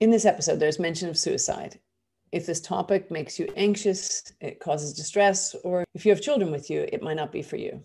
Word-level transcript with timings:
In 0.00 0.10
this 0.10 0.24
episode, 0.24 0.58
there's 0.58 0.78
mention 0.78 1.10
of 1.10 1.18
suicide. 1.18 1.78
If 2.32 2.46
this 2.46 2.62
topic 2.62 3.10
makes 3.10 3.38
you 3.38 3.52
anxious, 3.54 4.32
it 4.40 4.58
causes 4.58 4.94
distress, 4.94 5.54
or 5.62 5.84
if 5.94 6.06
you 6.06 6.10
have 6.10 6.22
children 6.22 6.50
with 6.50 6.70
you, 6.70 6.88
it 6.90 7.02
might 7.02 7.18
not 7.18 7.30
be 7.30 7.42
for 7.42 7.56
you. 7.56 7.82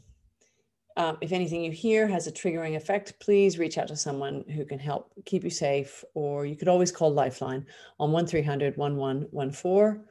Um, 0.95 1.17
if 1.19 1.33
anything 1.33 1.61
you 1.61 1.73
hear 1.73 2.07
has 2.07 2.25
a 2.25 2.31
triggering 2.31 2.77
effect, 2.77 3.19
please 3.19 3.59
reach 3.59 3.77
out 3.77 3.89
to 3.89 3.97
someone 3.97 4.45
who 4.47 4.63
can 4.63 4.79
help 4.79 5.11
keep 5.25 5.43
you 5.43 5.49
safe, 5.49 6.05
or 6.13 6.45
you 6.45 6.55
could 6.55 6.69
always 6.69 6.89
call 6.89 7.11
Lifeline 7.11 7.65
on 7.99 8.13
1300 8.13 8.77
1114 8.77 10.05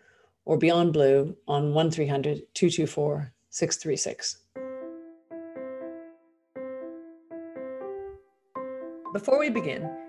or 0.45 0.59
Beyond 0.59 0.93
Blue 0.93 1.35
on 1.49 1.73
1300 1.73 2.43
224 2.53 3.33
636. 3.49 4.41
Before 9.15 9.39
we 9.39 9.49
begin, 9.49 10.04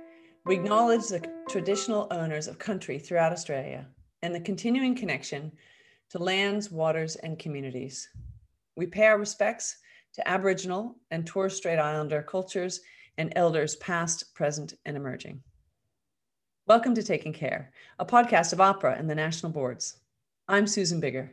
we 0.45 0.53
acknowledge 0.53 1.07
the 1.07 1.27
traditional 1.49 2.07
owners 2.11 2.47
of 2.47 2.59
country 2.59 2.99
throughout 2.99 3.31
Australia 3.31 3.87
and 4.21 4.33
the 4.33 4.39
continuing 4.39 4.93
connection 4.93 5.51
to 6.11 6.19
lands, 6.19 6.69
waters, 6.69 7.15
and 7.15 7.39
communities. 7.39 8.07
We 8.75 8.85
pay 8.85 9.07
our 9.07 9.17
respects 9.17 9.77
to 10.13 10.27
Aboriginal 10.27 10.97
and 11.09 11.25
Torres 11.25 11.57
Strait 11.57 11.79
Islander 11.79 12.21
cultures 12.21 12.81
and 13.17 13.33
elders 13.35 13.75
past, 13.77 14.35
present, 14.35 14.75
and 14.85 14.95
emerging. 14.95 15.41
Welcome 16.67 16.93
to 16.93 17.01
Taking 17.01 17.33
Care, 17.33 17.71
a 17.97 18.05
podcast 18.05 18.53
of 18.53 18.59
AHPRA 18.59 18.99
and 18.99 19.09
the 19.09 19.15
national 19.15 19.51
boards. 19.51 19.97
I'm 20.47 20.67
Susan 20.67 21.01
Biggar. 21.01 21.29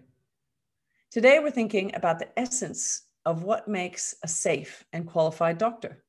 Today, 1.11 1.39
we're 1.39 1.51
thinking 1.51 1.95
about 1.95 2.19
the 2.19 2.39
essence 2.39 3.03
of 3.27 3.43
what 3.43 3.69
makes 3.69 4.15
a 4.23 4.29
safe 4.29 4.87
and 4.95 5.07
qualified 5.07 5.59
doctor. 5.59 6.02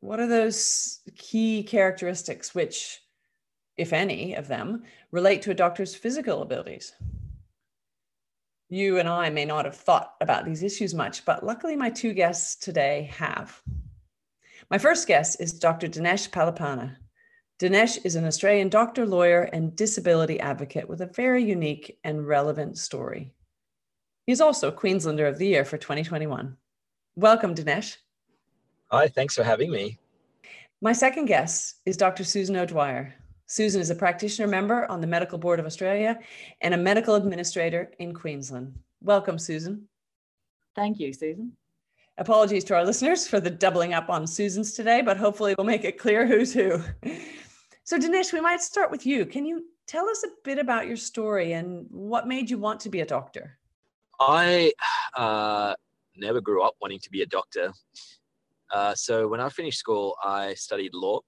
What 0.00 0.20
are 0.20 0.26
those 0.26 1.00
key 1.16 1.62
characteristics 1.62 2.54
which, 2.54 3.00
if 3.76 3.92
any 3.92 4.34
of 4.34 4.48
them, 4.48 4.84
relate 5.10 5.42
to 5.42 5.50
a 5.50 5.54
doctor's 5.54 5.94
physical 5.94 6.42
abilities? 6.42 6.92
You 8.68 8.98
and 8.98 9.08
I 9.08 9.30
may 9.30 9.44
not 9.44 9.64
have 9.64 9.76
thought 9.76 10.14
about 10.20 10.44
these 10.44 10.62
issues 10.62 10.92
much, 10.92 11.24
but 11.24 11.44
luckily 11.44 11.76
my 11.76 11.90
two 11.90 12.12
guests 12.12 12.56
today 12.56 13.10
have. 13.14 13.62
My 14.70 14.78
first 14.78 15.06
guest 15.06 15.40
is 15.40 15.58
Dr. 15.58 15.86
Dinesh 15.86 16.30
Palipana. 16.30 16.96
Dinesh 17.60 18.04
is 18.04 18.16
an 18.16 18.26
Australian 18.26 18.68
doctor, 18.68 19.06
lawyer, 19.06 19.42
and 19.42 19.76
disability 19.76 20.40
advocate 20.40 20.88
with 20.88 21.00
a 21.00 21.06
very 21.06 21.42
unique 21.42 21.98
and 22.04 22.26
relevant 22.26 22.76
story. 22.76 23.32
He's 24.26 24.40
also 24.40 24.72
Queenslander 24.72 25.26
of 25.26 25.38
the 25.38 25.46
Year 25.46 25.64
for 25.64 25.78
2021. 25.78 26.56
Welcome, 27.14 27.54
Dinesh. 27.54 27.96
Hi, 28.92 29.08
thanks 29.08 29.34
for 29.34 29.42
having 29.42 29.72
me. 29.72 29.98
My 30.80 30.92
second 30.92 31.26
guest 31.26 31.80
is 31.86 31.96
Dr. 31.96 32.22
Susan 32.22 32.54
O'Dwyer. 32.54 33.12
Susan 33.46 33.80
is 33.80 33.90
a 33.90 33.96
practitioner 33.96 34.46
member 34.46 34.88
on 34.88 35.00
the 35.00 35.08
Medical 35.08 35.38
Board 35.38 35.58
of 35.58 35.66
Australia 35.66 36.20
and 36.60 36.72
a 36.72 36.76
medical 36.76 37.16
administrator 37.16 37.90
in 37.98 38.14
Queensland. 38.14 38.78
Welcome, 39.02 39.40
Susan. 39.40 39.88
Thank 40.76 41.00
you, 41.00 41.12
Susan. 41.12 41.52
Apologies 42.18 42.62
to 42.64 42.76
our 42.76 42.84
listeners 42.84 43.26
for 43.26 43.40
the 43.40 43.50
doubling 43.50 43.92
up 43.92 44.08
on 44.08 44.24
Susan's 44.24 44.72
today, 44.72 45.02
but 45.02 45.16
hopefully 45.16 45.56
we'll 45.58 45.66
make 45.66 45.84
it 45.84 45.98
clear 45.98 46.24
who's 46.24 46.54
who. 46.54 46.80
So, 47.82 47.98
Dinesh, 47.98 48.32
we 48.32 48.40
might 48.40 48.60
start 48.60 48.92
with 48.92 49.04
you. 49.04 49.26
Can 49.26 49.44
you 49.44 49.64
tell 49.88 50.08
us 50.08 50.22
a 50.24 50.28
bit 50.44 50.58
about 50.58 50.86
your 50.86 50.96
story 50.96 51.54
and 51.54 51.86
what 51.90 52.28
made 52.28 52.50
you 52.50 52.58
want 52.58 52.78
to 52.80 52.88
be 52.88 53.00
a 53.00 53.06
doctor? 53.06 53.58
I 54.20 54.72
uh, 55.16 55.74
never 56.16 56.40
grew 56.40 56.62
up 56.62 56.74
wanting 56.80 57.00
to 57.00 57.10
be 57.10 57.22
a 57.22 57.26
doctor. 57.26 57.72
Uh, 58.72 58.94
so 58.94 59.28
when 59.28 59.40
I 59.40 59.48
finished 59.48 59.78
school, 59.78 60.16
I 60.22 60.54
studied 60.54 60.94
law. 60.94 61.20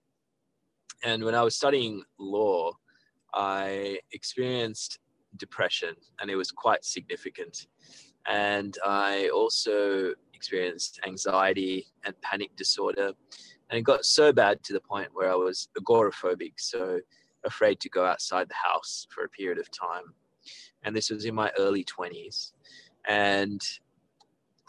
And 1.05 1.25
when 1.25 1.35
I 1.35 1.43
was 1.43 1.55
studying 1.55 2.03
law, 2.19 2.73
I 3.35 3.99
experienced 4.13 4.99
depression 5.37 5.95
and 6.21 6.31
it 6.31 6.37
was 6.37 6.51
quite 6.51 6.85
significant. 6.85 7.67
And 8.27 8.77
I 8.85 9.29
also 9.29 10.13
experienced 10.35 11.01
anxiety 11.07 11.87
and 12.05 12.21
panic 12.23 12.55
disorder. 12.57 13.13
And 13.71 13.79
it 13.79 13.83
got 13.83 14.05
so 14.05 14.33
bad 14.33 14.63
to 14.65 14.73
the 14.73 14.81
point 14.81 15.09
where 15.13 15.31
I 15.31 15.35
was 15.35 15.69
agoraphobic, 15.79 16.55
so 16.57 17.01
afraid 17.45 17.81
to 17.81 17.89
go 17.89 18.05
outside 18.05 18.49
the 18.49 18.55
house 18.55 19.07
for 19.11 19.25
a 19.25 19.29
period 19.29 19.59
of 19.59 19.71
time. 19.71 20.15
And 20.83 20.95
this 20.95 21.11
was 21.11 21.25
in 21.25 21.35
my 21.35 21.51
early 21.59 21.85
20s. 21.85 22.53
And 23.07 23.61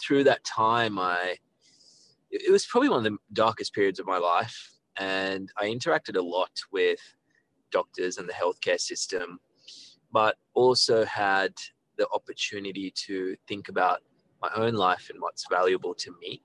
through 0.01 0.23
that 0.25 0.43
time, 0.43 0.97
I 0.99 1.37
it 2.31 2.51
was 2.51 2.65
probably 2.65 2.89
one 2.89 3.05
of 3.05 3.11
the 3.11 3.17
darkest 3.33 3.73
periods 3.73 3.99
of 3.99 4.05
my 4.05 4.17
life. 4.17 4.71
And 4.97 5.51
I 5.57 5.65
interacted 5.65 6.17
a 6.17 6.21
lot 6.21 6.51
with 6.71 6.99
doctors 7.71 8.17
and 8.17 8.27
the 8.27 8.33
healthcare 8.33 8.79
system, 8.79 9.39
but 10.11 10.35
also 10.53 11.05
had 11.05 11.53
the 11.97 12.07
opportunity 12.13 12.91
to 13.07 13.35
think 13.47 13.69
about 13.69 13.99
my 14.41 14.49
own 14.55 14.73
life 14.73 15.09
and 15.09 15.21
what's 15.21 15.45
valuable 15.49 15.93
to 15.95 16.15
me. 16.21 16.41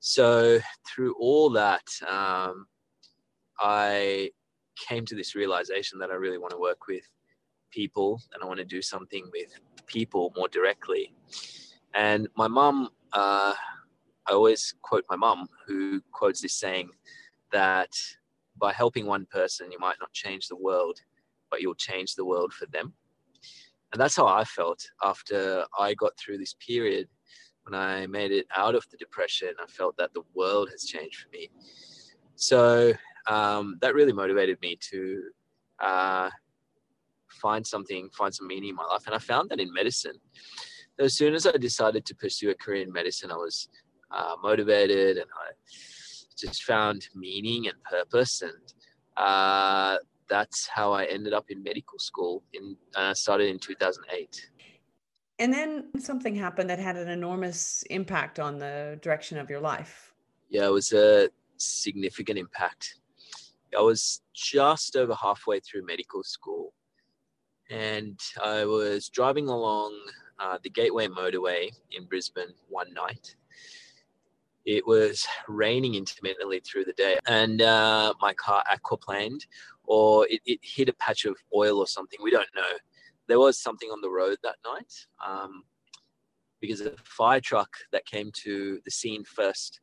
So, 0.00 0.60
through 0.86 1.14
all 1.18 1.50
that, 1.50 1.88
um, 2.06 2.66
I 3.58 4.30
came 4.76 5.06
to 5.06 5.14
this 5.14 5.34
realization 5.34 5.98
that 5.98 6.10
I 6.10 6.14
really 6.14 6.38
want 6.38 6.50
to 6.50 6.58
work 6.58 6.86
with 6.86 7.04
people 7.70 8.20
and 8.32 8.42
I 8.42 8.46
want 8.46 8.58
to 8.58 8.64
do 8.64 8.82
something 8.82 9.28
with 9.32 9.48
people 9.86 10.32
more 10.36 10.48
directly. 10.48 11.14
And 11.94 12.28
my 12.36 12.48
mum, 12.48 12.90
uh, 13.12 13.54
I 14.28 14.32
always 14.32 14.74
quote 14.82 15.04
my 15.10 15.16
mum, 15.16 15.46
who 15.66 16.00
quotes 16.12 16.40
this 16.40 16.54
saying 16.58 16.90
that 17.52 17.90
by 18.56 18.72
helping 18.72 19.06
one 19.06 19.26
person, 19.26 19.70
you 19.70 19.78
might 19.78 19.96
not 20.00 20.12
change 20.12 20.48
the 20.48 20.56
world, 20.56 20.98
but 21.50 21.60
you'll 21.60 21.74
change 21.74 22.14
the 22.14 22.24
world 22.24 22.52
for 22.52 22.66
them. 22.66 22.94
And 23.92 24.00
that's 24.00 24.16
how 24.16 24.26
I 24.26 24.44
felt 24.44 24.84
after 25.02 25.64
I 25.78 25.94
got 25.94 26.18
through 26.18 26.38
this 26.38 26.54
period. 26.54 27.08
When 27.64 27.78
I 27.78 28.06
made 28.06 28.32
it 28.32 28.46
out 28.54 28.74
of 28.74 28.84
the 28.90 28.96
depression, 28.96 29.50
I 29.62 29.66
felt 29.66 29.96
that 29.98 30.12
the 30.14 30.22
world 30.34 30.68
has 30.70 30.84
changed 30.84 31.20
for 31.20 31.28
me. 31.30 31.48
So 32.34 32.92
um, 33.26 33.78
that 33.80 33.94
really 33.94 34.12
motivated 34.12 34.60
me 34.60 34.76
to 34.90 35.22
uh, 35.80 36.30
find 37.28 37.66
something, 37.66 38.10
find 38.10 38.34
some 38.34 38.46
meaning 38.46 38.70
in 38.70 38.74
my 38.74 38.84
life. 38.84 39.06
And 39.06 39.14
I 39.14 39.18
found 39.18 39.50
that 39.50 39.60
in 39.60 39.72
medicine. 39.72 40.16
As 40.98 41.14
soon 41.16 41.34
as 41.34 41.46
I 41.46 41.52
decided 41.52 42.04
to 42.06 42.14
pursue 42.14 42.50
a 42.50 42.54
career 42.54 42.82
in 42.82 42.92
medicine, 42.92 43.30
I 43.30 43.36
was 43.36 43.68
uh, 44.14 44.36
motivated 44.42 45.16
and 45.16 45.26
I 45.26 45.52
just 46.36 46.64
found 46.64 47.08
meaning 47.14 47.68
and 47.68 47.82
purpose. 47.84 48.42
And 48.42 48.52
uh, 49.16 49.98
that's 50.28 50.66
how 50.66 50.92
I 50.92 51.04
ended 51.04 51.32
up 51.32 51.50
in 51.50 51.62
medical 51.62 51.98
school. 51.98 52.42
In 52.52 52.76
uh, 52.94 53.14
started 53.14 53.48
in 53.48 53.58
2008. 53.58 54.50
And 55.40 55.52
then 55.52 55.90
something 55.98 56.34
happened 56.34 56.70
that 56.70 56.78
had 56.78 56.96
an 56.96 57.08
enormous 57.08 57.82
impact 57.90 58.38
on 58.38 58.58
the 58.58 58.98
direction 59.02 59.38
of 59.38 59.50
your 59.50 59.60
life. 59.60 60.12
Yeah, 60.48 60.66
it 60.66 60.72
was 60.72 60.92
a 60.92 61.28
significant 61.56 62.38
impact. 62.38 63.00
I 63.76 63.80
was 63.80 64.22
just 64.32 64.94
over 64.94 65.14
halfway 65.14 65.58
through 65.58 65.84
medical 65.84 66.22
school, 66.22 66.72
and 67.70 68.20
I 68.40 68.64
was 68.64 69.08
driving 69.08 69.48
along 69.48 69.98
uh, 70.38 70.58
the 70.62 70.70
Gateway 70.70 71.08
Motorway 71.08 71.70
in 71.90 72.04
Brisbane 72.04 72.54
one 72.68 72.92
night, 72.94 73.34
it 74.64 74.86
was 74.86 75.26
raining 75.48 75.94
intermittently 75.94 76.60
through 76.60 76.84
the 76.84 76.92
day 76.94 77.18
and 77.26 77.60
uh, 77.60 78.14
my 78.20 78.32
car 78.34 78.62
aquaplaned 78.70 79.46
or 79.84 80.26
it, 80.28 80.40
it, 80.46 80.58
hit 80.62 80.88
a 80.88 80.92
patch 80.94 81.26
of 81.26 81.36
oil 81.54 81.78
or 81.78 81.86
something 81.86 82.18
we 82.22 82.30
don't 82.30 82.48
know. 82.54 82.62
There 83.26 83.38
was 83.38 83.58
something 83.58 83.90
on 83.90 84.00
the 84.00 84.10
road 84.10 84.38
that 84.42 84.56
night 84.64 84.92
um, 85.24 85.64
because 86.60 86.80
a 86.80 86.92
fire 87.04 87.40
truck 87.40 87.76
that 87.92 88.06
came 88.06 88.30
to 88.42 88.80
the 88.84 88.90
scene 88.90 89.24
first 89.24 89.80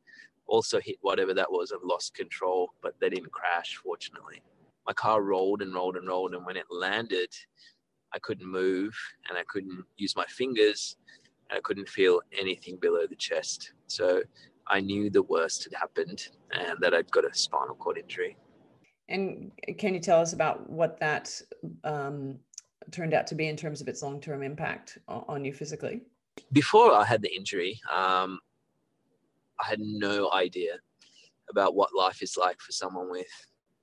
also 0.47 0.79
hit 0.79 0.97
whatever 1.01 1.33
that 1.33 1.51
was 1.51 1.71
and 1.71 1.81
lost 1.83 2.15
control 2.15 2.73
but 2.81 2.95
they 2.99 3.09
didn't 3.09 3.31
crash 3.31 3.79
fortunately. 3.83 4.41
My 4.87 4.93
car 4.93 5.21
rolled 5.21 5.61
and 5.61 5.73
rolled 5.73 5.95
and 5.95 6.07
rolled 6.07 6.33
and 6.33 6.45
when 6.45 6.57
it 6.57 6.65
landed 6.71 7.29
i 8.13 8.19
couldn't 8.19 8.49
move 8.49 8.93
and 9.29 9.37
i 9.37 9.43
couldn't 9.47 9.85
use 9.95 10.15
my 10.15 10.25
fingers 10.25 10.97
and 11.49 11.57
i 11.57 11.61
couldn't 11.61 11.87
feel 11.87 12.19
anything 12.37 12.77
below 12.81 13.05
the 13.07 13.15
chest. 13.15 13.73
So 13.87 14.23
I 14.71 14.79
knew 14.79 15.09
the 15.09 15.23
worst 15.23 15.65
had 15.65 15.73
happened 15.73 16.29
and 16.51 16.79
that 16.79 16.93
I'd 16.93 17.11
got 17.11 17.25
a 17.25 17.35
spinal 17.35 17.75
cord 17.75 17.97
injury. 17.97 18.37
And 19.09 19.51
can 19.77 19.93
you 19.93 19.99
tell 19.99 20.21
us 20.21 20.31
about 20.31 20.69
what 20.69 20.97
that 21.01 21.29
um, 21.83 22.39
turned 22.89 23.13
out 23.13 23.27
to 23.27 23.35
be 23.35 23.49
in 23.49 23.57
terms 23.57 23.81
of 23.81 23.89
its 23.89 24.01
long 24.01 24.21
term 24.21 24.41
impact 24.41 24.97
on 25.09 25.43
you 25.43 25.53
physically? 25.53 26.03
Before 26.53 26.93
I 26.93 27.03
had 27.03 27.21
the 27.21 27.35
injury, 27.35 27.81
um, 27.91 28.39
I 29.59 29.67
had 29.67 29.81
no 29.81 30.31
idea 30.31 30.75
about 31.49 31.75
what 31.75 31.93
life 31.93 32.21
is 32.21 32.37
like 32.37 32.61
for 32.61 32.71
someone 32.71 33.11
with 33.11 33.27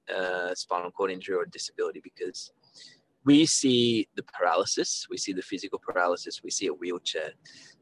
a 0.08 0.56
spinal 0.56 0.90
cord 0.90 1.10
injury 1.10 1.36
or 1.36 1.44
disability 1.44 2.00
because 2.02 2.50
we 3.26 3.44
see 3.44 4.08
the 4.16 4.22
paralysis, 4.22 5.06
we 5.10 5.18
see 5.18 5.34
the 5.34 5.42
physical 5.42 5.78
paralysis, 5.78 6.42
we 6.42 6.50
see 6.50 6.68
a 6.68 6.72
wheelchair. 6.72 7.32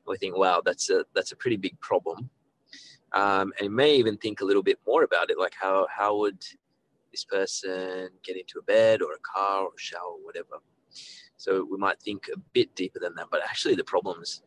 We 0.09 0.17
think, 0.19 0.37
wow, 0.37 0.61
that's 0.65 0.91
a 0.91 1.05
that's 1.15 1.31
a 1.31 1.37
pretty 1.37 1.57
big 1.57 1.79
problem 1.81 2.31
um, 3.17 3.53
and 3.61 3.75
may 3.75 3.97
even 3.97 4.17
think 4.19 4.41
a 4.41 4.45
little 4.45 4.63
bit 4.63 4.79
more 4.87 5.03
about 5.03 5.31
it 5.31 5.39
like 5.39 5.55
how 5.59 5.87
how 5.91 6.17
would 6.17 6.45
this 7.17 7.25
person 7.25 8.11
get 8.23 8.37
into 8.37 8.59
a 8.59 8.63
bed 8.63 9.01
or 9.01 9.15
a 9.15 9.19
car 9.35 9.63
or 9.63 9.69
a 9.69 9.81
shower 9.81 10.03
or 10.03 10.25
whatever. 10.25 10.57
So 11.39 11.67
we 11.71 11.79
might 11.79 11.99
think 12.03 12.29
a 12.35 12.39
bit 12.53 12.75
deeper 12.75 12.99
than 12.99 13.15
that, 13.15 13.29
but 13.31 13.43
actually 13.43 13.75
the 13.75 13.85
problem's 13.85 14.43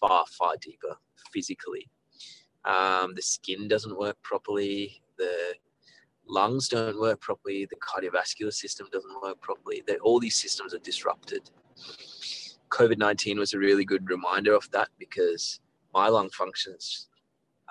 far, 0.00 0.24
far 0.38 0.54
deeper 0.62 0.96
physically. 1.30 1.90
Um, 2.64 3.14
the 3.14 3.22
skin 3.22 3.68
doesn't 3.68 3.98
work 3.98 4.16
properly. 4.22 5.02
The 5.18 5.54
lungs 6.26 6.68
don't 6.68 6.98
work 6.98 7.20
properly. 7.20 7.66
The 7.66 7.76
cardiovascular 7.76 8.52
system 8.52 8.86
doesn't 8.90 9.22
work 9.22 9.38
properly. 9.42 9.82
They, 9.86 9.96
all 9.96 10.20
these 10.20 10.40
systems 10.40 10.72
are 10.72 10.78
disrupted. 10.78 11.50
COVID 12.70 12.96
19 12.96 13.38
was 13.38 13.52
a 13.52 13.58
really 13.58 13.84
good 13.84 14.08
reminder 14.08 14.54
of 14.54 14.70
that 14.70 14.88
because 14.98 15.60
my 15.92 16.08
lung 16.08 16.30
functions 16.30 17.09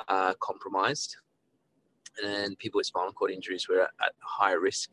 are 0.08 0.36
compromised 0.42 1.18
and 2.24 2.58
people 2.58 2.80
with 2.80 2.88
spinal 2.88 3.14
cord 3.14 3.32
injuries 3.32 3.68
were 3.68 3.82
at, 3.82 3.90
at 4.06 4.14
higher 4.22 4.60
risk, 4.60 4.90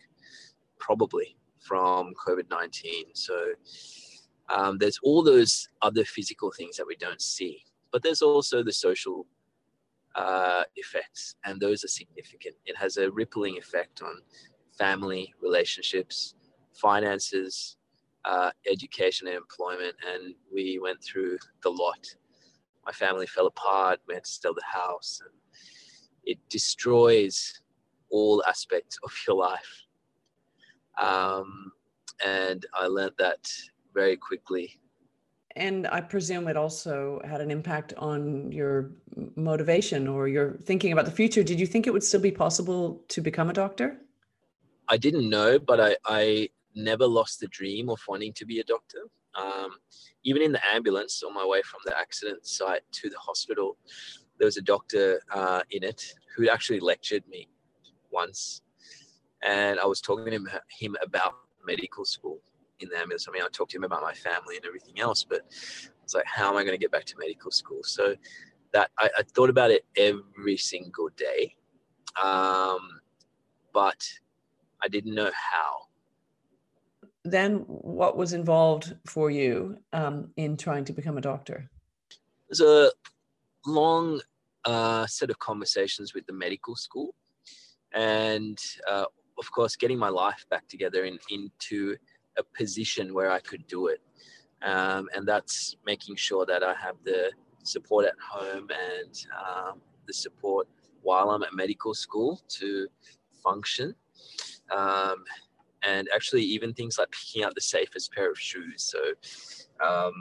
probably 0.79 1.37
from 1.61 2.12
COVID 2.26 2.50
19. 2.50 3.06
So 3.14 3.53
um, 4.49 4.79
there's 4.79 4.99
all 5.03 5.23
those 5.23 5.69
other 5.82 6.05
physical 6.05 6.53
things 6.53 6.76
that 6.76 6.87
we 6.87 6.97
don't 6.97 7.20
see, 7.20 7.64
but 7.93 8.03
there's 8.03 8.23
also 8.23 8.62
the 8.62 8.73
social 8.73 9.26
uh, 10.14 10.64
effects, 10.76 11.37
and 11.44 11.61
those 11.61 11.85
are 11.85 11.88
significant. 11.88 12.55
It 12.64 12.76
has 12.76 12.97
a 12.97 13.11
rippling 13.11 13.59
effect 13.59 14.02
on 14.02 14.20
family 14.79 15.35
relationships, 15.43 16.35
finances, 16.75 17.76
uh, 18.25 18.50
education, 18.70 19.29
and 19.29 19.37
employment. 19.37 19.94
And 20.12 20.35
we 20.52 20.79
went 20.82 21.02
through 21.02 21.38
the 21.62 21.70
lot. 21.70 22.06
My 22.87 22.93
family 22.93 23.27
fell 23.27 23.47
apart. 23.47 24.00
We 24.06 24.15
had 24.15 24.25
to 24.25 24.31
sell 24.31 24.55
the 24.55 24.62
house. 24.65 25.21
And 25.23 25.35
it 26.25 26.38
destroys 26.49 27.61
all 28.11 28.43
aspects 28.47 28.99
of 29.03 29.12
your 29.27 29.37
life. 29.37 29.87
Um, 30.99 31.73
and 32.25 32.65
I 32.73 32.87
learned 32.87 33.15
that 33.19 33.50
very 33.93 34.17
quickly. 34.17 34.81
And 35.56 35.87
I 35.88 36.03
presume 36.03 36.49
it 36.49 36.56
also 36.56 37.21
had 37.25 37.41
an 37.41 37.50
impact 37.50 37.94
on 37.97 38.53
your 38.53 38.91
motivation 39.37 40.06
or 40.06 40.29
your 40.29 40.53
thinking 40.59 40.93
about 40.93 41.06
the 41.06 41.11
future. 41.11 41.43
Did 41.43 41.59
you 41.59 41.67
think 41.67 41.87
it 41.87 41.93
would 41.93 42.05
still 42.05 42.21
be 42.21 42.31
possible 42.31 43.03
to 43.09 43.21
become 43.23 43.49
a 43.49 43.55
doctor? 43.55 43.99
I 44.88 44.99
didn't 44.99 45.29
know, 45.29 45.59
but 45.59 45.81
I, 45.81 45.97
I 46.05 46.50
never 46.75 47.06
lost 47.06 47.41
the 47.41 47.49
dream 47.49 47.88
of 47.88 47.99
wanting 48.06 48.35
to 48.35 48.44
be 48.44 48.61
a 48.61 48.65
doctor. 48.65 48.99
Um, 49.37 49.71
even 50.25 50.43
in 50.43 50.53
the 50.53 50.67
ambulance 50.75 51.23
on 51.23 51.35
my 51.35 51.44
way 51.44 51.62
from 51.62 51.81
the 51.85 51.97
accident 51.97 52.47
site 52.47 52.83
to 52.93 53.11
the 53.11 53.19
hospital, 53.19 53.77
there 54.38 54.47
was 54.47 54.56
a 54.56 54.62
doctor 54.62 55.21
uh, 55.33 55.62
in 55.71 55.83
it 55.83 56.03
who 56.37 56.49
actually 56.49 56.81
lectured 56.81 57.23
me 57.29 57.49
once. 58.11 58.62
And 59.43 59.79
I 59.79 59.87
was 59.87 60.00
talking 60.00 60.27
to 60.27 60.31
him, 60.33 60.49
him 60.71 60.97
about 61.03 61.35
medical 61.67 62.05
school 62.05 62.41
in 62.81 62.88
the 62.88 62.99
ambulance. 62.99 63.27
I 63.29 63.33
mean, 63.33 63.43
I 63.43 63.49
talked 63.53 63.71
to 63.73 63.77
him 63.77 63.85
about 63.85 64.03
my 64.03 64.12
family 64.12 64.56
and 64.56 64.67
everything 64.67 65.00
else, 65.00 65.25
but 65.25 65.43
it's 66.03 66.15
like, 66.15 66.27
how 66.27 66.50
am 66.50 66.56
I 66.56 66.62
going 66.62 66.75
to 66.75 66.79
get 66.79 66.91
back 66.91 67.05
to 67.06 67.15
medical 67.19 67.50
school? 67.50 67.81
So 67.83 68.15
that 68.73 68.91
I, 68.99 69.09
I 69.19 69.23
thought 69.23 69.50
about 69.50 69.71
it 69.71 69.85
every 69.97 70.56
single 70.56 71.09
day, 71.17 71.55
um, 72.23 72.81
but 73.73 74.03
I 74.83 74.88
didn't 74.88 75.15
know 75.15 75.31
how. 75.35 75.86
Then, 77.26 77.64
what 77.67 78.17
was 78.17 78.32
involved 78.32 78.94
for 79.05 79.31
you 79.32 79.78
um, 79.93 80.31
in 80.37 80.56
trying 80.56 80.84
to 80.84 80.93
become 80.93 81.19
a 81.19 81.20
doctor? 81.20 81.69
There's 82.49 82.61
a 82.61 82.93
long 83.67 84.20
uh, 84.64 85.06
set 85.06 85.31
of 85.31 85.38
conversations 85.40 86.14
with 86.14 86.25
the 86.26 86.32
medical 86.32 86.76
school, 86.76 87.17
and 87.93 88.56
uh, 88.88 89.06
of 89.38 89.50
course, 89.50 89.75
getting 89.75 89.99
my 89.99 90.08
life 90.08 90.46
back 90.50 90.69
together 90.69 91.05
in, 91.05 91.19
into 91.31 91.96
a 92.38 92.44
position 92.56 93.12
where 93.12 93.32
I 93.32 93.40
could 93.40 93.67
do 93.67 93.88
it. 93.88 94.00
Um, 94.62 95.08
and 95.14 95.26
that's 95.26 95.76
making 95.84 96.14
sure 96.14 96.46
that 96.46 96.62
I 96.62 96.75
have 96.75 96.94
the 97.05 97.32
support 97.64 98.06
at 98.06 98.14
home 98.23 98.69
and 98.70 99.26
um, 99.37 99.81
the 100.06 100.14
support 100.14 100.69
while 101.02 101.31
I'm 101.31 101.43
at 101.43 101.55
medical 101.55 101.93
school 101.93 102.40
to 102.61 102.87
function. 103.43 103.96
Um, 104.70 105.25
and 105.82 106.08
actually, 106.14 106.43
even 106.43 106.73
things 106.73 106.99
like 106.99 107.11
picking 107.11 107.44
out 107.44 107.55
the 107.55 107.61
safest 107.61 108.12
pair 108.12 108.31
of 108.31 108.38
shoes. 108.38 108.82
So 108.82 108.99
um, 109.87 110.12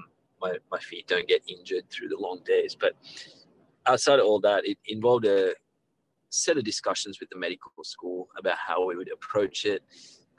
my, 0.41 0.57
my 0.71 0.79
feet 0.79 1.07
don't 1.07 1.27
get 1.27 1.41
injured 1.47 1.89
through 1.89 2.09
the 2.09 2.17
long 2.17 2.41
days. 2.45 2.75
But 2.79 2.93
outside 3.85 4.19
of 4.19 4.25
all 4.25 4.39
that, 4.41 4.65
it 4.65 4.77
involved 4.87 5.25
a 5.25 5.53
set 6.29 6.57
of 6.57 6.63
discussions 6.63 7.19
with 7.19 7.29
the 7.29 7.37
medical 7.37 7.71
school 7.83 8.27
about 8.37 8.57
how 8.57 8.85
we 8.85 8.95
would 8.95 9.11
approach 9.11 9.65
it, 9.65 9.81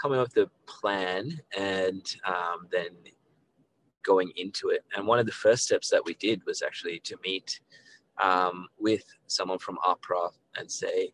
coming 0.00 0.18
up 0.18 0.28
with 0.34 0.46
a 0.46 0.70
plan, 0.70 1.40
and 1.56 2.04
um, 2.26 2.68
then 2.70 2.88
going 4.04 4.30
into 4.36 4.68
it. 4.68 4.84
And 4.94 5.06
one 5.06 5.18
of 5.18 5.26
the 5.26 5.32
first 5.32 5.64
steps 5.64 5.90
that 5.90 6.04
we 6.04 6.14
did 6.14 6.42
was 6.46 6.62
actually 6.62 7.00
to 7.00 7.16
meet 7.24 7.60
um, 8.22 8.68
with 8.78 9.04
someone 9.26 9.58
from 9.58 9.78
AHPRA 9.84 10.30
and 10.56 10.70
say, 10.70 11.12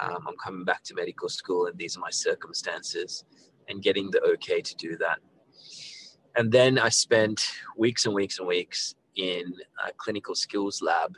um, 0.00 0.26
I'm 0.26 0.36
coming 0.42 0.64
back 0.64 0.82
to 0.84 0.94
medical 0.94 1.28
school 1.28 1.66
and 1.66 1.78
these 1.78 1.96
are 1.96 2.00
my 2.00 2.10
circumstances, 2.10 3.24
and 3.68 3.82
getting 3.82 4.10
the 4.10 4.20
okay 4.22 4.60
to 4.60 4.74
do 4.76 4.96
that. 4.96 5.18
And 6.36 6.50
then 6.50 6.78
I 6.78 6.88
spent 6.88 7.50
weeks 7.76 8.06
and 8.06 8.14
weeks 8.14 8.38
and 8.38 8.48
weeks 8.48 8.94
in 9.16 9.52
a 9.86 9.92
clinical 9.96 10.34
skills 10.34 10.80
lab 10.82 11.16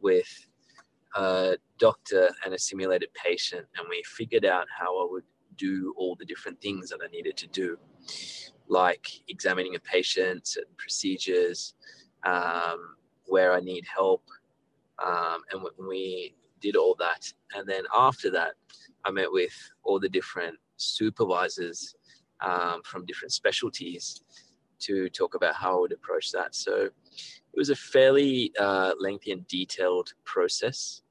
with 0.00 0.48
a 1.16 1.56
doctor 1.78 2.30
and 2.44 2.54
a 2.54 2.58
simulated 2.58 3.08
patient, 3.14 3.66
and 3.76 3.86
we 3.88 4.02
figured 4.04 4.44
out 4.44 4.66
how 4.76 5.00
I 5.02 5.10
would 5.10 5.24
do 5.56 5.94
all 5.96 6.16
the 6.16 6.24
different 6.24 6.60
things 6.60 6.90
that 6.90 7.00
I 7.04 7.08
needed 7.08 7.36
to 7.38 7.46
do, 7.48 7.78
like 8.68 9.06
examining 9.28 9.76
a 9.76 9.80
patient, 9.80 10.46
certain 10.46 10.74
procedures, 10.76 11.74
um, 12.24 12.96
where 13.26 13.52
I 13.52 13.60
need 13.60 13.84
help. 13.86 14.22
Um, 15.04 15.42
and 15.50 15.62
when 15.62 15.88
we 15.88 16.34
did 16.64 16.76
all 16.76 16.94
that, 16.98 17.22
and 17.54 17.68
then 17.68 17.84
after 17.94 18.30
that, 18.30 18.52
I 19.04 19.10
met 19.10 19.30
with 19.30 19.56
all 19.82 20.00
the 20.00 20.08
different 20.08 20.56
supervisors 20.76 21.94
um, 22.40 22.80
from 22.84 23.04
different 23.04 23.32
specialties 23.32 24.22
to 24.86 25.08
talk 25.10 25.34
about 25.34 25.54
how 25.54 25.76
I 25.76 25.80
would 25.80 25.92
approach 25.92 26.32
that. 26.32 26.54
So 26.54 26.74
it 27.54 27.58
was 27.62 27.70
a 27.70 27.76
fairly 27.76 28.52
uh, 28.58 28.92
lengthy 28.98 29.32
and 29.32 29.46
detailed 29.46 30.14
process, 30.24 31.02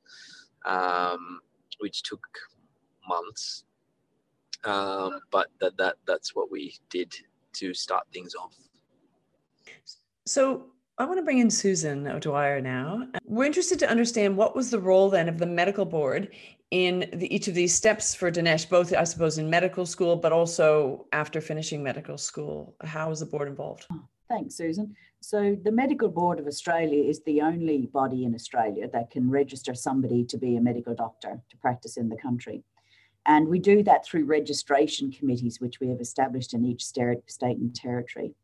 um, 0.66 1.40
which 1.80 2.02
took 2.02 2.26
months. 3.08 3.64
Um, 4.66 5.20
but 5.32 5.48
that, 5.60 5.78
that 5.78 5.96
that's 6.08 6.34
what 6.36 6.50
we 6.50 6.76
did 6.90 7.14
to 7.60 7.74
start 7.74 8.06
things 8.14 8.34
off. 8.34 8.56
So 10.26 10.73
I 11.00 11.06
want 11.06 11.18
to 11.18 11.24
bring 11.24 11.40
in 11.40 11.50
Susan 11.50 12.08
O'Dwyer 12.08 12.62
now. 12.62 13.08
We're 13.26 13.46
interested 13.46 13.80
to 13.80 13.90
understand 13.90 14.38
what 14.38 14.56
was 14.56 14.70
the 14.70 14.80
role 14.80 15.10
then 15.10 15.28
of 15.28 15.40
the 15.40 15.48
medical 15.48 15.86
board 15.86 16.30
in 16.70 17.10
the, 17.14 17.34
each 17.34 17.48
of 17.48 17.56
these 17.56 17.74
steps 17.74 18.14
for 18.14 18.32
Dinesh, 18.32 18.70
both 18.70 18.94
I 18.94 19.04
suppose 19.04 19.40
in 19.40 19.50
medical 19.50 19.88
school, 19.88 20.16
but 20.16 20.32
also 20.32 21.08
after 21.12 21.42
finishing 21.42 21.82
medical 21.82 22.18
school. 22.20 22.76
How 22.84 23.10
was 23.10 23.22
the 23.22 23.26
board 23.26 23.48
involved? 23.48 23.88
Oh, 23.92 24.08
thanks, 24.30 24.56
Susan. 24.56 24.96
So, 25.20 25.58
the 25.64 25.72
Medical 25.72 26.10
Board 26.10 26.40
of 26.40 26.48
Australia 26.48 27.04
is 27.04 27.24
the 27.24 27.42
only 27.42 27.88
body 27.88 28.26
in 28.26 28.36
Australia 28.36 28.88
that 28.94 29.10
can 29.10 29.30
register 29.30 29.74
somebody 29.74 30.24
to 30.26 30.38
be 30.38 30.58
a 30.58 30.62
medical 30.62 30.94
doctor 30.94 31.42
to 31.50 31.58
practice 31.58 31.98
in 31.98 32.10
the 32.10 32.18
country. 32.18 32.64
And 33.26 33.48
we 33.48 33.58
do 33.58 33.84
that 33.84 34.06
through 34.06 34.26
registration 34.26 35.12
committees, 35.12 35.60
which 35.60 35.80
we 35.80 35.88
have 35.88 36.02
established 36.02 36.54
in 36.54 36.66
each 36.66 36.84
state 36.84 37.58
and 37.58 37.74
territory. 37.74 38.36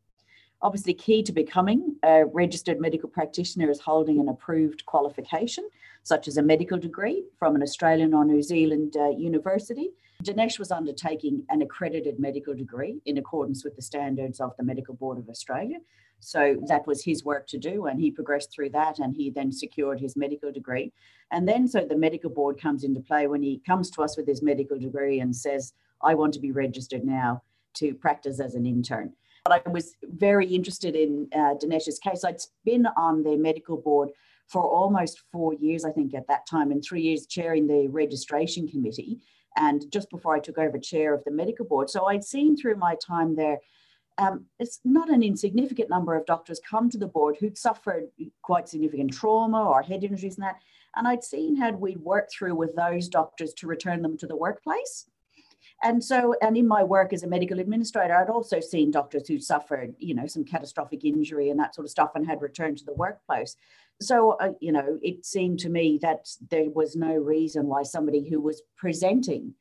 Obviously, 0.62 0.92
key 0.92 1.22
to 1.22 1.32
becoming 1.32 1.96
a 2.02 2.26
registered 2.26 2.80
medical 2.80 3.08
practitioner 3.08 3.70
is 3.70 3.80
holding 3.80 4.20
an 4.20 4.28
approved 4.28 4.84
qualification, 4.84 5.66
such 6.02 6.28
as 6.28 6.36
a 6.36 6.42
medical 6.42 6.78
degree 6.78 7.24
from 7.38 7.54
an 7.54 7.62
Australian 7.62 8.12
or 8.12 8.24
New 8.26 8.42
Zealand 8.42 8.94
uh, 8.98 9.08
university. 9.08 9.90
Dinesh 10.22 10.58
was 10.58 10.70
undertaking 10.70 11.44
an 11.48 11.62
accredited 11.62 12.20
medical 12.20 12.54
degree 12.54 13.00
in 13.06 13.16
accordance 13.16 13.64
with 13.64 13.74
the 13.74 13.80
standards 13.80 14.38
of 14.38 14.54
the 14.58 14.62
Medical 14.62 14.94
Board 14.94 15.16
of 15.16 15.30
Australia. 15.30 15.78
So 16.20 16.58
that 16.68 16.86
was 16.86 17.02
his 17.02 17.24
work 17.24 17.46
to 17.46 17.58
do, 17.58 17.86
and 17.86 17.98
he 17.98 18.10
progressed 18.10 18.52
through 18.52 18.70
that, 18.70 18.98
and 18.98 19.16
he 19.16 19.30
then 19.30 19.50
secured 19.50 19.98
his 19.98 20.14
medical 20.14 20.52
degree. 20.52 20.92
And 21.32 21.48
then, 21.48 21.66
so 21.66 21.86
the 21.86 21.96
medical 21.96 22.28
board 22.28 22.60
comes 22.60 22.84
into 22.84 23.00
play 23.00 23.26
when 23.26 23.42
he 23.42 23.62
comes 23.66 23.90
to 23.92 24.02
us 24.02 24.18
with 24.18 24.26
his 24.26 24.42
medical 24.42 24.78
degree 24.78 25.20
and 25.20 25.34
says, 25.34 25.72
I 26.02 26.14
want 26.14 26.34
to 26.34 26.40
be 26.40 26.52
registered 26.52 27.04
now 27.04 27.42
to 27.74 27.94
practice 27.94 28.40
as 28.40 28.54
an 28.54 28.66
intern. 28.66 29.14
But 29.44 29.62
I 29.66 29.70
was 29.70 29.94
very 30.02 30.46
interested 30.46 30.94
in 30.94 31.28
uh, 31.34 31.54
Dinesh's 31.54 31.98
case. 31.98 32.24
I'd 32.24 32.40
been 32.64 32.86
on 32.96 33.22
the 33.22 33.36
medical 33.36 33.76
board 33.76 34.10
for 34.48 34.62
almost 34.62 35.22
four 35.32 35.54
years, 35.54 35.84
I 35.84 35.92
think, 35.92 36.14
at 36.14 36.26
that 36.28 36.46
time, 36.46 36.72
and 36.72 36.82
three 36.82 37.02
years 37.02 37.26
chairing 37.26 37.66
the 37.66 37.88
registration 37.88 38.68
committee. 38.68 39.20
And 39.56 39.90
just 39.90 40.10
before 40.10 40.34
I 40.34 40.40
took 40.40 40.58
over 40.58 40.78
chair 40.78 41.14
of 41.14 41.24
the 41.24 41.30
medical 41.30 41.64
board. 41.64 41.90
So 41.90 42.06
I'd 42.06 42.24
seen 42.24 42.56
through 42.56 42.76
my 42.76 42.96
time 42.96 43.36
there, 43.36 43.58
um, 44.18 44.46
it's 44.58 44.80
not 44.84 45.08
an 45.08 45.22
insignificant 45.22 45.88
number 45.88 46.14
of 46.14 46.26
doctors 46.26 46.60
come 46.68 46.90
to 46.90 46.98
the 46.98 47.06
board 47.06 47.36
who'd 47.40 47.56
suffered 47.56 48.08
quite 48.42 48.68
significant 48.68 49.12
trauma 49.12 49.64
or 49.64 49.82
head 49.82 50.04
injuries 50.04 50.36
and 50.36 50.44
that. 50.44 50.60
And 50.96 51.08
I'd 51.08 51.24
seen 51.24 51.56
how 51.56 51.70
we'd 51.72 51.98
worked 52.00 52.32
through 52.32 52.54
with 52.54 52.74
those 52.76 53.08
doctors 53.08 53.54
to 53.54 53.66
return 53.66 54.02
them 54.02 54.18
to 54.18 54.26
the 54.26 54.36
workplace. 54.36 55.06
And 55.82 56.04
so, 56.04 56.34
and 56.42 56.56
in 56.56 56.68
my 56.68 56.84
work 56.84 57.12
as 57.12 57.22
a 57.22 57.28
medical 57.28 57.58
administrator, 57.58 58.14
I'd 58.14 58.28
also 58.28 58.60
seen 58.60 58.90
doctors 58.90 59.26
who 59.26 59.38
suffered, 59.38 59.94
you 59.98 60.14
know, 60.14 60.26
some 60.26 60.44
catastrophic 60.44 61.04
injury 61.04 61.48
and 61.48 61.58
that 61.58 61.74
sort 61.74 61.86
of 61.86 61.90
stuff 61.90 62.10
and 62.14 62.26
had 62.26 62.42
returned 62.42 62.78
to 62.78 62.84
the 62.84 62.92
workplace. 62.92 63.56
So, 64.00 64.32
uh, 64.32 64.52
you 64.60 64.72
know, 64.72 64.98
it 65.02 65.24
seemed 65.24 65.60
to 65.60 65.70
me 65.70 65.98
that 66.02 66.28
there 66.50 66.68
was 66.70 66.96
no 66.96 67.14
reason 67.14 67.66
why 67.66 67.82
somebody 67.82 68.28
who 68.28 68.40
was 68.40 68.62
presenting 68.76 69.54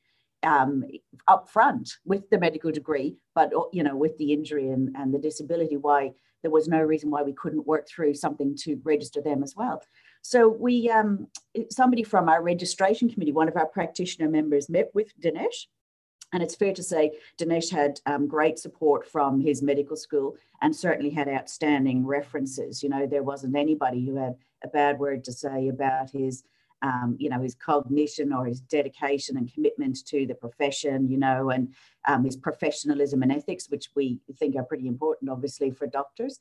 um, 0.43 0.83
up 1.27 1.49
front 1.49 1.93
with 2.05 2.29
the 2.29 2.39
medical 2.39 2.71
degree, 2.71 3.17
but, 3.33 3.53
uh, 3.53 3.63
you 3.71 3.83
know, 3.83 3.95
with 3.95 4.17
the 4.17 4.33
injury 4.33 4.69
and, 4.69 4.95
and 4.97 5.13
the 5.13 5.19
disability, 5.19 5.77
why 5.77 6.11
there 6.41 6.51
was 6.51 6.67
no 6.67 6.81
reason 6.81 7.11
why 7.11 7.23
we 7.23 7.33
couldn't 7.33 7.67
work 7.67 7.87
through 7.87 8.13
something 8.13 8.55
to 8.55 8.79
register 8.83 9.21
them 9.21 9.43
as 9.43 9.55
well. 9.55 9.81
So 10.21 10.47
we, 10.47 10.89
um, 10.89 11.27
somebody 11.69 12.03
from 12.03 12.29
our 12.29 12.41
registration 12.41 13.09
committee, 13.09 13.31
one 13.33 13.47
of 13.47 13.57
our 13.57 13.65
practitioner 13.65 14.29
members 14.29 14.69
met 14.69 14.89
with 14.93 15.11
Dinesh 15.19 15.65
and 16.31 16.43
it's 16.43 16.55
fair 16.55 16.73
to 16.73 16.83
say 16.83 17.11
Dinesh 17.37 17.71
had 17.71 17.99
um, 18.05 18.27
great 18.27 18.59
support 18.59 19.07
from 19.07 19.39
his 19.39 19.61
medical 19.61 19.95
school 19.95 20.35
and 20.61 20.75
certainly 20.75 21.09
had 21.09 21.27
outstanding 21.27 22.05
references. 22.05 22.83
You 22.83 22.89
know, 22.89 23.07
there 23.07 23.23
wasn't 23.23 23.55
anybody 23.55 24.05
who 24.05 24.15
had 24.15 24.35
a 24.63 24.67
bad 24.67 24.99
word 24.99 25.23
to 25.23 25.31
say 25.31 25.69
about 25.69 26.11
his, 26.11 26.43
um, 26.81 27.15
you 27.19 27.29
know, 27.29 27.41
his 27.41 27.55
cognition 27.55 28.31
or 28.31 28.45
his 28.45 28.61
dedication 28.61 29.37
and 29.37 29.51
commitment 29.51 30.05
to 30.05 30.27
the 30.27 30.35
profession, 30.35 31.09
you 31.09 31.17
know, 31.17 31.49
and 31.49 31.73
um, 32.07 32.23
his 32.23 32.37
professionalism 32.37 33.23
and 33.23 33.31
ethics, 33.31 33.69
which 33.69 33.89
we 33.95 34.19
think 34.37 34.55
are 34.55 34.63
pretty 34.63 34.87
important, 34.87 35.31
obviously, 35.31 35.71
for 35.71 35.87
doctors. 35.87 36.39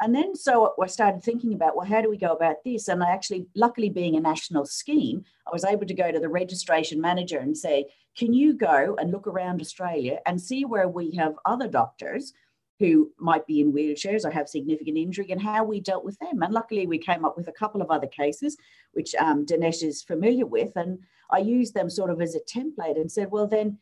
And 0.00 0.14
then 0.14 0.36
so 0.36 0.74
I 0.80 0.86
started 0.86 1.22
thinking 1.22 1.54
about, 1.54 1.76
well, 1.76 1.86
how 1.86 2.00
do 2.00 2.10
we 2.10 2.16
go 2.16 2.32
about 2.32 2.62
this? 2.64 2.88
And 2.88 3.02
I 3.02 3.10
actually, 3.10 3.46
luckily 3.54 3.88
being 3.88 4.16
a 4.16 4.20
national 4.20 4.64
scheme, 4.66 5.24
I 5.46 5.50
was 5.52 5.64
able 5.64 5.86
to 5.86 5.94
go 5.94 6.12
to 6.12 6.20
the 6.20 6.28
registration 6.28 7.00
manager 7.00 7.38
and 7.38 7.56
say, 7.56 7.86
can 8.16 8.32
you 8.32 8.54
go 8.54 8.96
and 8.98 9.10
look 9.10 9.26
around 9.26 9.60
Australia 9.60 10.18
and 10.26 10.40
see 10.40 10.64
where 10.64 10.88
we 10.88 11.12
have 11.16 11.34
other 11.44 11.68
doctors 11.68 12.32
who 12.78 13.10
might 13.18 13.44
be 13.46 13.60
in 13.60 13.72
wheelchairs 13.72 14.24
or 14.24 14.30
have 14.30 14.48
significant 14.48 14.96
injury 14.96 15.30
and 15.30 15.42
how 15.42 15.64
we 15.64 15.80
dealt 15.80 16.04
with 16.04 16.18
them? 16.20 16.42
And 16.42 16.54
luckily, 16.54 16.86
we 16.86 16.98
came 16.98 17.24
up 17.24 17.36
with 17.36 17.48
a 17.48 17.52
couple 17.52 17.82
of 17.82 17.90
other 17.90 18.06
cases, 18.06 18.56
which 18.92 19.14
um, 19.16 19.46
Dinesh 19.46 19.82
is 19.82 20.02
familiar 20.02 20.46
with. 20.46 20.76
And 20.76 21.00
I 21.30 21.38
used 21.38 21.74
them 21.74 21.90
sort 21.90 22.10
of 22.10 22.20
as 22.20 22.36
a 22.36 22.40
template 22.40 23.00
and 23.00 23.10
said, 23.10 23.32
well, 23.32 23.48
then, 23.48 23.78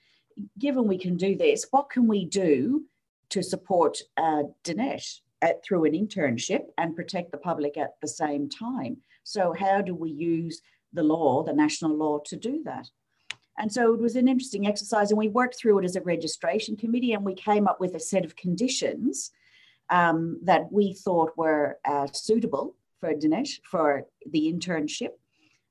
given 0.59 0.87
we 0.87 0.99
can 0.99 1.17
do 1.17 1.37
this, 1.37 1.67
what 1.71 1.91
can 1.91 2.07
we 2.07 2.25
do 2.25 2.85
to 3.29 3.43
support 3.43 3.99
uh, 4.17 4.45
Dinesh 4.65 5.21
at, 5.43 5.65
through 5.65 5.85
an 5.85 5.93
internship 5.93 6.63
and 6.79 6.97
protect 6.97 7.31
the 7.31 7.39
public 7.39 7.77
at 7.77 7.95
the 8.01 8.09
same 8.09 8.49
time? 8.49 8.99
So, 9.25 9.53
how 9.53 9.83
do 9.83 9.95
we 9.95 10.11
use 10.11 10.63
the 10.93 11.03
law, 11.03 11.43
the 11.43 11.53
national 11.53 11.97
law, 11.97 12.19
to 12.27 12.37
do 12.37 12.63
that? 12.65 12.89
And 13.59 13.73
so 13.73 13.95
it 13.95 14.01
was 14.01 14.17
an 14.17 14.29
interesting 14.29 14.67
exercise, 14.67 15.11
and 15.11 15.19
we 15.19 15.29
worked 15.29 15.57
through 15.57 15.79
it 15.79 15.85
as 15.85 15.97
a 15.97 16.03
registration 16.03 16.77
committee, 16.77 17.15
and 17.15 17.25
we 17.25 17.35
came 17.35 17.67
up 17.67 17.81
with 17.81 17.95
a 17.95 18.01
set 18.01 18.25
of 18.25 18.37
conditions 18.37 19.31
um, 19.89 20.39
that 20.43 20.71
we 20.71 20.93
thought 20.93 21.37
were 21.37 21.79
uh, 21.85 22.07
suitable 22.13 22.75
for 23.01 23.15
Dinesh 23.15 23.61
for 23.65 24.05
the 24.31 24.53
internship. 24.53 25.11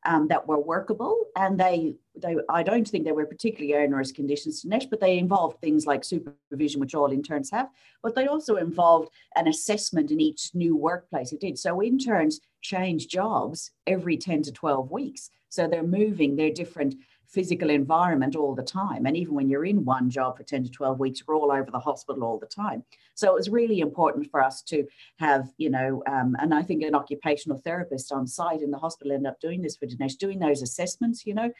Um, 0.07 0.27
that 0.27 0.47
were 0.47 0.59
workable, 0.59 1.25
and 1.35 1.59
they, 1.59 1.95
they, 2.15 2.35
I 2.47 2.61
don't 2.61 2.87
think 2.87 3.05
they 3.05 3.11
were 3.11 3.25
particularly 3.25 3.73
onerous 3.83 4.11
conditions 4.11 4.61
to 4.61 4.67
Dinesh, 4.67 4.87
but 4.87 4.99
they 4.99 5.17
involved 5.17 5.59
things 5.59 5.87
like 5.87 6.03
supervision, 6.03 6.79
which 6.79 6.93
all 6.93 7.11
interns 7.11 7.49
have, 7.49 7.69
but 8.03 8.13
they 8.13 8.27
also 8.27 8.57
involved 8.57 9.09
an 9.35 9.47
assessment 9.47 10.11
in 10.11 10.21
each 10.21 10.51
new 10.53 10.75
workplace 10.77 11.31
it 11.31 11.39
did. 11.39 11.57
So 11.57 11.81
interns 11.81 12.39
change 12.61 13.07
jobs 13.07 13.71
every 13.87 14.15
10 14.15 14.43
to 14.43 14.51
12 14.51 14.91
weeks. 14.91 15.31
So 15.49 15.67
they're 15.67 15.83
moving 15.83 16.35
they're 16.35 16.51
different 16.51 16.95
physical 17.27 17.69
environment 17.69 18.35
all 18.35 18.55
the 18.55 18.63
time. 18.63 19.05
And 19.05 19.17
even 19.17 19.33
when 19.33 19.49
you're 19.49 19.65
in 19.65 19.85
one 19.85 20.09
job 20.09 20.37
for 20.37 20.43
10 20.43 20.63
to 20.63 20.69
12 20.69 20.99
weeks, 20.99 21.21
we're 21.25 21.35
all 21.35 21.51
over 21.51 21.69
the 21.71 21.79
hospital 21.79 22.23
all 22.23 22.39
the 22.39 22.45
time. 22.45 22.83
So 23.13 23.29
it 23.29 23.35
was 23.35 23.49
really 23.49 23.79
important 23.79 24.29
for 24.29 24.43
us 24.43 24.61
to 24.63 24.85
have, 25.17 25.49
you 25.57 25.69
know, 25.69 26.03
um, 26.07 26.35
and 26.39 26.53
I 26.53 26.61
think 26.61 26.83
an 26.83 26.95
occupational 26.95 27.57
therapist 27.57 28.11
on 28.11 28.27
site 28.27 28.61
in 28.61 28.71
the 28.71 28.77
hospital 28.77 29.13
ended 29.13 29.31
up 29.31 29.39
doing 29.39 29.61
this 29.61 29.75
for 29.75 29.85
Dinesh, 29.85 30.17
doing 30.17 30.39
those 30.39 30.61
assessments, 30.61 31.25
you 31.25 31.33
know, 31.33 31.51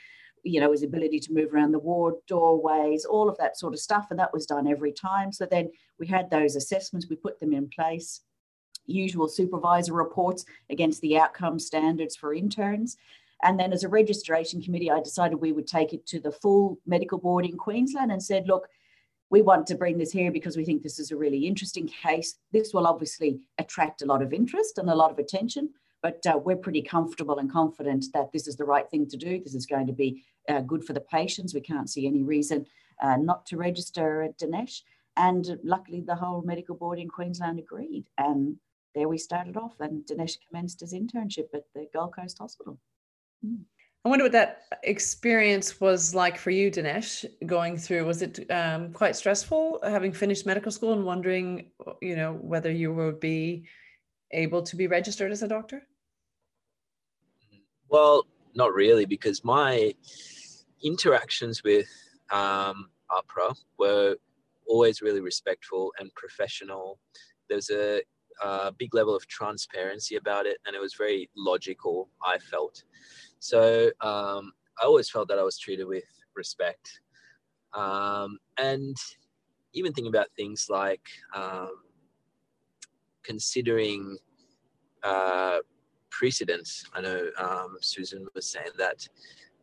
you 0.44 0.60
know, 0.60 0.72
his 0.72 0.84
ability 0.84 1.20
to 1.22 1.34
move 1.34 1.54
around 1.54 1.72
the 1.72 1.80
ward, 1.80 2.16
doorways, 2.28 3.04
all 3.04 3.28
of 3.28 3.38
that 3.38 3.58
sort 3.58 3.74
of 3.74 3.80
stuff. 3.80 4.08
And 4.12 4.20
that 4.20 4.34
was 4.34 4.46
done 4.46 4.68
every 4.68 4.92
time. 4.92 5.32
So 5.32 5.48
then 5.50 5.72
we 6.00 6.06
had 6.06 6.30
those 6.30 6.56
assessments, 6.56 7.08
we 7.10 7.16
put 7.16 7.40
them 7.40 7.54
in 7.54 7.68
place 7.68 8.22
usual 8.88 9.28
supervisor 9.28 9.94
reports 9.94 10.46
against 10.70 11.02
the 11.02 11.18
outcome 11.18 11.60
standards 11.60 12.16
for 12.16 12.34
interns. 12.34 12.98
And 13.44 13.60
then 13.60 13.74
as 13.74 13.84
a 13.84 13.89
registration 13.89 14.62
committee, 14.62 14.89
I 14.89 15.01
decided 15.01 15.36
we 15.36 15.51
would 15.51 15.68
take 15.68 15.94
it 15.94 16.06
to 16.08 16.20
the 16.20 16.32
full 16.32 16.80
medical 16.86 17.18
board 17.18 17.46
in 17.46 17.58
Queensland 17.58 18.12
and 18.12 18.24
said, 18.24 18.48
look, 18.48 18.68
we 19.30 19.42
want 19.42 19.68
to 19.68 19.75
bring 19.75 19.98
this 19.98 20.12
here 20.12 20.32
because 20.32 20.56
we 20.56 20.65
think 20.65 20.82
this 20.82 21.00
is 21.00 21.12
a 21.12 21.18
really 21.18 21.46
interesting 21.46 21.88
case. 21.88 22.36
This 22.51 22.74
will 22.74 22.88
obviously 22.88 23.42
attract 23.58 24.01
a 24.01 24.06
lot 24.06 24.22
of 24.22 24.34
interest 24.34 24.77
and 24.77 24.89
a 24.89 24.96
lot 24.96 25.12
of 25.12 25.20
attention, 25.20 25.72
but 26.01 26.25
uh, 26.27 26.38
we're 26.38 26.56
pretty 26.56 26.82
comfortable 26.82 27.39
and 27.39 27.51
confident 27.51 28.06
that 28.13 28.32
this 28.32 28.48
is 28.48 28.56
the 28.56 28.65
right 28.65 28.89
thing 28.89 29.08
to 29.10 29.18
do. 29.18 29.42
This 29.42 29.56
is 29.56 29.65
going 29.65 29.88
to 29.88 29.94
be 29.94 30.24
uh, 30.48 30.62
good 30.62 30.84
for 30.84 30.94
the 30.94 31.01
patients. 31.01 31.54
We 31.54 31.62
can't 31.62 31.89
see 31.89 32.08
any 32.08 32.24
reason 32.24 32.65
uh, 33.01 33.18
not 33.18 33.46
to 33.48 33.58
register 33.58 34.22
at 34.22 34.38
Dinesh. 34.38 34.82
And 35.18 35.60
luckily, 35.63 36.01
the 36.01 36.15
whole 36.15 36.42
medical 36.42 36.75
board 36.75 37.00
in 37.00 37.10
Queensland 37.10 37.60
agreed. 37.60 38.06
And 38.18 38.58
there 38.94 39.10
we 39.10 39.18
started 39.18 39.58
off, 39.58 39.80
and 39.80 40.06
Dinesh 40.06 40.38
commenced 40.48 40.82
his 40.82 40.94
internship 40.94 41.48
at 41.54 41.65
the 41.74 41.88
Gold 41.94 42.15
Coast 42.15 42.38
Hospital. 42.38 42.77
I 44.06 44.10
wonder 44.10 44.25
what 44.25 44.34
that 44.34 44.66
experience 44.84 45.82
was 45.82 46.14
like 46.14 46.38
for 46.38 46.52
you, 46.52 46.70
Dinesh, 46.70 47.25
going 47.48 47.75
through. 47.75 48.06
Was 48.06 48.22
it 48.22 48.46
um, 48.52 48.94
quite 48.94 49.16
stressful 49.16 49.80
having 49.84 50.12
finished 50.14 50.46
medical 50.46 50.72
school 50.72 50.94
and 50.94 51.04
wondering, 51.04 51.72
you 52.04 52.16
know, 52.16 52.34
whether 52.34 52.72
you 52.72 52.94
would 52.94 53.20
be 53.20 53.66
able 54.32 54.62
to 54.62 54.75
be 54.75 54.86
registered 54.86 55.32
as 55.32 55.42
a 55.42 55.48
doctor? 55.48 55.88
Well, 57.90 58.28
not 58.54 58.75
really, 58.75 59.06
because 59.06 59.44
my 59.44 59.96
interactions 60.84 61.64
with 61.64 61.88
um, 62.32 62.90
AHPRA 63.12 63.56
were 63.80 64.18
always 64.68 65.02
really 65.02 65.22
respectful 65.22 65.92
and 66.00 66.14
professional. 66.14 67.00
There's 67.50 67.72
a, 67.72 68.02
a 68.44 68.72
big 68.72 68.94
level 68.94 69.16
of 69.16 69.28
transparency 69.28 70.16
about 70.16 70.46
it, 70.46 70.58
and 70.68 70.75
it 70.75 70.80
was 70.80 70.94
very 70.94 71.30
logical, 71.36 72.10
I 72.24 72.38
felt. 72.38 72.84
So 73.39 73.92
um, 74.01 74.54
I 74.82 74.86
always 74.86 75.10
felt 75.10 75.27
that 75.30 75.39
I 75.39 75.44
was 75.44 75.58
treated 75.58 75.86
with 75.86 76.04
respect. 76.36 77.00
Um, 77.74 78.39
and 78.58 78.96
even 79.74 79.94
thinking 79.94 80.10
about 80.10 80.27
things 80.36 80.68
like 80.70 81.08
um, 81.34 81.72
considering 83.24 84.18
uh, 85.04 85.58
precedents. 86.10 86.86
I 86.94 87.01
know 87.01 87.27
um, 87.38 87.77
Susan 87.82 88.25
was 88.34 88.48
saying 88.48 88.72
that 88.77 89.08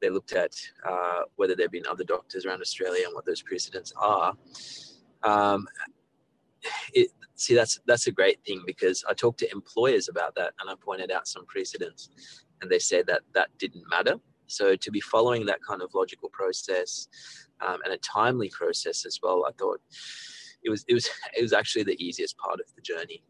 they 0.01 0.11
looked 0.11 0.33
at 0.33 0.53
uh, 0.89 1.23
whether 1.37 1.55
there 1.55 1.65
have 1.65 1.73
been 1.73 1.87
other 1.89 2.05
doctors 2.05 2.45
around 2.45 2.61
Australia 2.61 3.05
and 3.07 3.15
what 3.15 3.25
those 3.25 3.43
precedents 3.43 3.93
are. 3.97 4.35
Um, 5.23 5.67
it, 6.93 7.09
see, 7.35 7.55
that's 7.55 7.81
that's 7.87 8.07
a 8.07 8.13
great 8.13 8.45
thing 8.45 8.63
because 8.67 9.05
I 9.09 9.15
talked 9.15 9.39
to 9.41 9.53
employers 9.53 10.09
about 10.09 10.35
that 10.35 10.53
and 10.61 10.69
I 10.69 10.75
pointed 10.81 11.11
out 11.11 11.27
some 11.27 11.47
precedents, 11.47 12.11
and 12.63 12.71
they 12.71 12.79
said 12.79 13.07
that 13.09 13.23
that 13.35 13.49
didn't 13.59 13.85
matter. 13.91 14.15
So 14.47 14.77
to 14.77 14.91
be 14.91 15.01
following 15.01 15.45
that 15.47 15.59
kind 15.67 15.83
of 15.83 15.95
logical 15.95 16.31
process 16.31 17.09
um, 17.61 17.79
and 17.85 17.93
a 17.93 17.99
timely 17.99 18.49
process 18.51 19.05
as 19.05 19.19
well, 19.23 19.45
I 19.47 19.53
thought 19.59 19.81
it 20.63 20.71
was 20.71 20.85
it 20.89 20.95
was 20.95 21.09
it 21.37 21.43
was 21.43 21.53
actually 21.53 21.85
the 21.85 22.03
easiest 22.03 22.37
part 22.39 22.61
of 22.61 22.67
the 22.75 22.83
journey. 22.83 23.25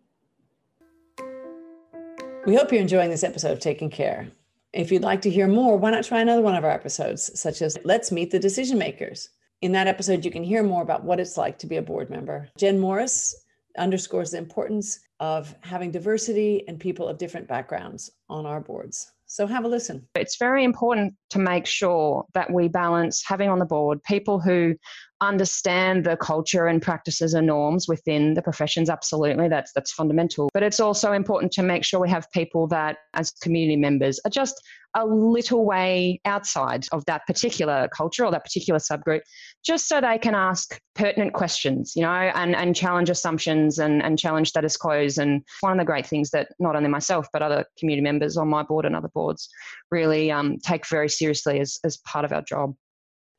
We 2.45 2.57
hope 2.57 2.73
you're 2.73 2.81
enjoying 2.81 3.11
this 3.11 3.25
episode 3.25 3.53
of 3.53 3.61
Taking 3.61 3.89
Care. 3.89 4.29
If 4.73 4.91
you'd 4.91 5.03
like 5.03 5.23
to 5.23 5.31
hear 5.31 5.47
more, 5.47 5.77
why 5.77 5.91
not 5.91 6.03
try 6.03 6.21
another 6.21 6.43
one 6.43 6.57
of 6.57 6.65
our 6.65 6.71
episodes, 6.71 7.39
such 7.39 7.63
as 7.63 7.79
Let's 7.85 8.11
Meet 8.11 8.31
the 8.31 8.39
Decision 8.39 8.79
Makers. 8.79 9.29
In 9.61 9.71
that 9.73 9.87
episode, 9.87 10.25
you 10.25 10.31
can 10.33 10.43
hear 10.43 10.65
more 10.65 10.83
about 10.83 11.05
what 11.05 11.21
it's 11.21 11.37
like 11.37 11.57
to 11.59 11.69
be 11.69 11.77
a 11.77 11.83
board 11.83 12.11
member. 12.11 12.49
Jen 12.59 12.81
Morris 12.81 13.33
underscores 13.79 14.33
the 14.33 14.39
importance 14.39 14.99
of 15.21 15.55
having 15.61 15.93
diversity 15.93 16.65
and 16.67 16.81
people 16.81 17.07
of 17.07 17.19
different 17.19 17.47
backgrounds 17.47 18.11
on 18.29 18.45
our 18.45 18.61
boards. 18.61 19.13
So 19.33 19.47
have 19.47 19.65
a 19.65 19.69
listen. 19.69 20.07
It's 20.15 20.37
very 20.37 20.63
important 20.63 21.15
to 21.31 21.39
make 21.39 21.65
sure 21.65 22.27
that 22.35 22.53
we 22.53 22.69
balance 22.69 23.23
having 23.27 23.49
on 23.49 23.61
the 23.61 23.65
board 23.65 24.03
people 24.03 24.39
who 24.39 24.75
understand 25.23 26.05
the 26.05 26.17
culture 26.17 26.67
and 26.67 26.83
practices 26.83 27.33
and 27.33 27.47
norms 27.47 27.87
within 27.87 28.35
the 28.35 28.43
professions 28.43 28.91
absolutely 28.91 29.49
that's 29.49 29.73
that's 29.73 29.93
fundamental. 29.93 30.51
But 30.53 30.65
it's 30.65 30.81
also 30.81 31.13
important 31.13 31.53
to 31.53 31.63
make 31.63 31.85
sure 31.85 32.01
we 32.01 32.11
have 32.11 32.31
people 32.33 32.67
that 32.69 32.97
as 33.15 33.31
community 33.31 33.77
members 33.77 34.19
are 34.25 34.31
just 34.31 34.61
a 34.95 35.07
little 35.07 35.65
way 35.65 36.21
outside 36.27 36.87
of 36.93 37.05
that 37.07 37.25
particular 37.27 37.89
culture 37.97 38.27
or 38.27 38.31
that 38.33 38.45
particular 38.45 38.79
subgroup 38.79 39.23
just 39.65 39.89
so 39.89 40.03
they 40.03 40.19
can 40.19 40.35
ask 40.35 40.79
pertinent 40.95 41.33
questions 41.33 41.95
you 41.97 42.03
know 42.03 42.11
and 42.11 42.55
and 42.55 42.77
challenge 42.77 43.09
assumptions 43.09 43.79
and 43.79 44.03
and 44.03 44.19
challenge 44.19 44.49
status 44.49 44.77
quos. 44.77 45.19
And 45.19 45.43
one 45.61 45.73
of 45.73 45.79
the 45.79 45.85
great 45.85 46.07
things 46.07 46.31
that 46.31 46.49
not 46.59 46.75
only 46.75 46.89
myself 46.89 47.29
but 47.33 47.43
other 47.43 47.65
community 47.79 48.03
members 48.03 48.37
on 48.37 48.49
my 48.49 48.65
board 48.65 48.85
and 48.85 48.97
other 48.97 49.11
boards 49.15 49.49
really 49.91 50.33
um, 50.33 50.59
take 50.59 50.87
very 50.89 51.09
seriously 51.09 51.61
as 51.61 51.79
as 51.85 51.97
part 51.99 52.25
of 52.25 52.33
our 52.33 52.43
job. 52.43 52.75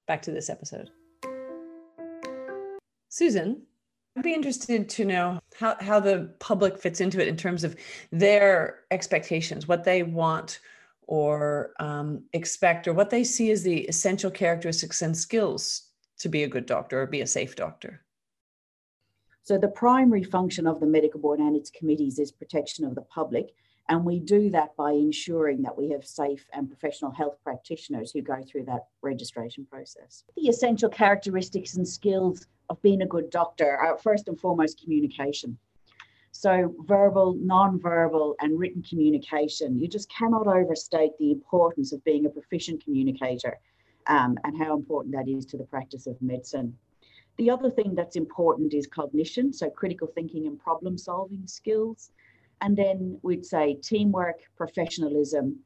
Back 0.08 0.22
to 0.24 0.32
this 0.32 0.50
episode 0.50 0.90
Susan, 3.14 3.62
I'd 4.18 4.24
be 4.24 4.34
interested 4.34 4.90
to 4.90 5.06
know 5.06 5.40
how, 5.56 5.76
how 5.80 6.00
the 6.00 6.34
public 6.40 6.80
fits 6.80 7.00
into 7.00 7.22
it 7.22 7.28
in 7.28 7.38
terms 7.38 7.64
of 7.64 7.76
their 8.12 8.80
expectations, 8.90 9.68
what 9.68 9.84
they 9.84 10.02
want 10.02 10.60
or 11.04 11.74
um, 11.80 12.24
expect, 12.34 12.88
or 12.88 12.94
what 12.94 13.12
they 13.12 13.24
see 13.24 13.52
as 13.52 13.62
the 13.62 13.82
essential 13.82 14.32
characteristics 14.32 15.04
and 15.04 15.16
skills 15.16 15.90
to 16.18 16.28
be 16.28 16.42
a 16.42 16.48
good 16.48 16.66
doctor 16.66 17.04
or 17.04 17.06
be 17.06 17.22
a 17.22 17.28
safe 17.28 17.56
doctor. 17.56 18.02
So, 19.44 19.60
the 19.60 19.68
primary 19.68 20.24
function 20.24 20.66
of 20.66 20.80
the 20.80 20.88
medical 20.88 21.20
board 21.20 21.38
and 21.40 21.56
its 21.56 21.70
committees 21.70 22.18
is 22.18 22.32
protection 22.32 22.84
of 22.84 22.96
the 22.96 23.04
public. 23.04 23.54
And 23.90 24.06
we 24.06 24.22
do 24.22 24.50
that 24.52 24.76
by 24.76 24.94
ensuring 24.94 25.62
that 25.64 25.78
we 25.78 25.92
have 25.92 26.04
safe 26.04 26.48
and 26.52 26.68
professional 26.68 27.12
health 27.12 27.38
practitioners 27.44 28.12
who 28.12 28.24
go 28.24 28.42
through 28.42 28.64
that 28.66 28.88
registration 29.04 29.68
process. 29.70 30.24
The 30.36 30.48
essential 30.48 30.90
characteristics 30.90 31.76
and 31.76 31.88
skills 31.88 32.48
of 32.70 32.82
being 32.82 33.02
a 33.02 33.08
good 33.08 33.30
doctor 33.30 33.78
are 33.78 33.98
first 33.98 34.28
and 34.28 34.40
foremost 34.40 34.82
communication. 34.82 35.58
So, 36.32 36.74
verbal, 36.88 37.36
non-verbal, 37.36 38.36
and 38.40 38.58
written 38.58 38.82
communication, 38.82 39.80
you 39.80 39.88
just 39.88 40.10
cannot 40.10 40.48
overstate 40.48 41.12
the 41.20 41.32
importance 41.32 41.94
of 41.94 42.04
being 42.04 42.26
a 42.26 42.30
proficient 42.30 42.84
communicator 42.84 43.60
um, 44.08 44.38
and 44.44 44.58
how 44.58 44.76
important 44.76 45.14
that 45.16 45.30
is 45.30 45.46
to 45.48 45.58
the 45.58 45.64
practice 45.66 46.08
of 46.08 46.20
medicine. 46.22 46.76
The 47.38 47.50
other 47.50 47.70
thing 47.70 47.96
that's 47.96 48.16
important 48.16 48.74
is 48.74 48.88
cognition, 48.88 49.54
so 49.54 49.70
critical 49.70 50.08
thinking 50.08 50.48
and 50.48 50.60
problem 50.60 50.98
solving 50.98 51.48
skills. 51.48 52.12
And 52.62 52.78
then 52.78 53.20
we'd 53.24 53.46
say 53.46 53.76
teamwork, 53.76 54.40
professionalism, 54.56 55.60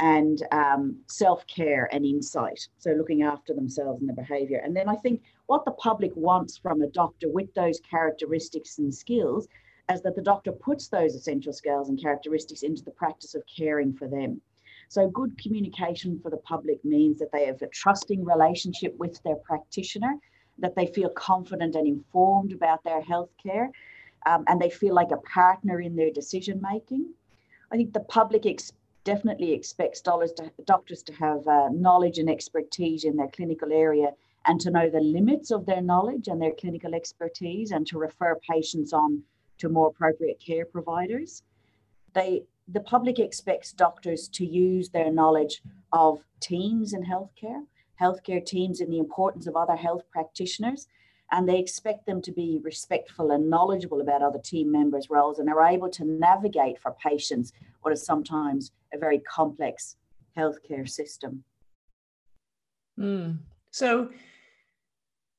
and 0.00 0.42
um, 0.50 0.96
self 1.06 1.46
care 1.46 1.88
and 1.92 2.04
insight. 2.04 2.68
So 2.78 2.92
looking 2.92 3.22
after 3.22 3.54
themselves 3.54 4.00
and 4.00 4.08
their 4.08 4.16
behavior. 4.16 4.60
And 4.64 4.76
then 4.76 4.88
I 4.88 4.96
think 4.96 5.22
what 5.46 5.64
the 5.64 5.72
public 5.72 6.12
wants 6.16 6.56
from 6.56 6.82
a 6.82 6.88
doctor 6.88 7.28
with 7.28 7.52
those 7.54 7.80
characteristics 7.80 8.78
and 8.78 8.94
skills 8.94 9.46
is 9.92 10.00
that 10.02 10.16
the 10.16 10.22
doctor 10.22 10.52
puts 10.52 10.88
those 10.88 11.14
essential 11.14 11.52
skills 11.52 11.88
and 11.88 12.00
characteristics 12.00 12.62
into 12.62 12.82
the 12.82 12.90
practice 12.90 13.34
of 13.34 13.42
caring 13.46 13.92
for 13.92 14.08
them. 14.08 14.40
So, 14.88 15.08
good 15.08 15.36
communication 15.42 16.18
for 16.20 16.30
the 16.30 16.38
public 16.38 16.82
means 16.84 17.18
that 17.18 17.32
they 17.32 17.46
have 17.46 17.60
a 17.62 17.68
trusting 17.68 18.24
relationship 18.24 18.96
with 18.98 19.22
their 19.22 19.36
practitioner, 19.36 20.14
that 20.58 20.74
they 20.76 20.86
feel 20.86 21.10
confident 21.10 21.74
and 21.74 21.86
informed 21.86 22.52
about 22.52 22.82
their 22.84 23.02
healthcare, 23.02 23.68
um, 24.26 24.44
and 24.46 24.60
they 24.60 24.70
feel 24.70 24.94
like 24.94 25.10
a 25.10 25.18
partner 25.18 25.80
in 25.80 25.96
their 25.96 26.10
decision 26.10 26.60
making. 26.62 27.12
I 27.70 27.76
think 27.76 27.92
the 27.92 28.00
public 28.00 28.46
ex- 28.46 28.72
definitely 29.04 29.52
expects 29.52 30.00
to, 30.02 30.50
doctors 30.64 31.02
to 31.02 31.12
have 31.14 31.46
uh, 31.46 31.68
knowledge 31.70 32.18
and 32.18 32.30
expertise 32.30 33.04
in 33.04 33.16
their 33.16 33.28
clinical 33.28 33.72
area 33.72 34.12
and 34.46 34.60
to 34.60 34.70
know 34.70 34.90
the 34.90 35.00
limits 35.00 35.50
of 35.50 35.66
their 35.66 35.80
knowledge 35.80 36.28
and 36.28 36.40
their 36.40 36.52
clinical 36.52 36.94
expertise 36.94 37.70
and 37.70 37.86
to 37.86 37.98
refer 37.98 38.38
patients 38.48 38.92
on 38.92 39.22
to 39.58 39.68
more 39.68 39.88
appropriate 39.88 40.40
care 40.44 40.64
providers. 40.64 41.42
They, 42.14 42.42
the 42.68 42.80
public 42.80 43.18
expects 43.18 43.72
doctors 43.72 44.28
to 44.28 44.44
use 44.44 44.90
their 44.90 45.10
knowledge 45.10 45.62
of 45.92 46.20
teams 46.40 46.92
in 46.92 47.04
healthcare, 47.04 47.64
healthcare 48.00 48.44
teams, 48.44 48.80
and 48.80 48.92
the 48.92 48.98
importance 48.98 49.46
of 49.46 49.56
other 49.56 49.76
health 49.76 50.02
practitioners 50.10 50.88
and 51.32 51.48
they 51.48 51.58
expect 51.58 52.06
them 52.06 52.22
to 52.22 52.32
be 52.32 52.60
respectful 52.62 53.30
and 53.32 53.48
knowledgeable 53.48 54.00
about 54.00 54.22
other 54.22 54.38
team 54.38 54.70
members' 54.70 55.10
roles 55.10 55.38
and 55.38 55.48
are 55.48 55.66
able 55.66 55.90
to 55.90 56.04
navigate 56.04 56.78
for 56.78 56.94
patients 57.02 57.52
what 57.82 57.92
is 57.92 58.04
sometimes 58.04 58.70
a 58.92 58.98
very 58.98 59.18
complex 59.18 59.96
healthcare 60.36 60.88
system. 60.88 61.42
Mm. 62.98 63.38
So, 63.70 64.10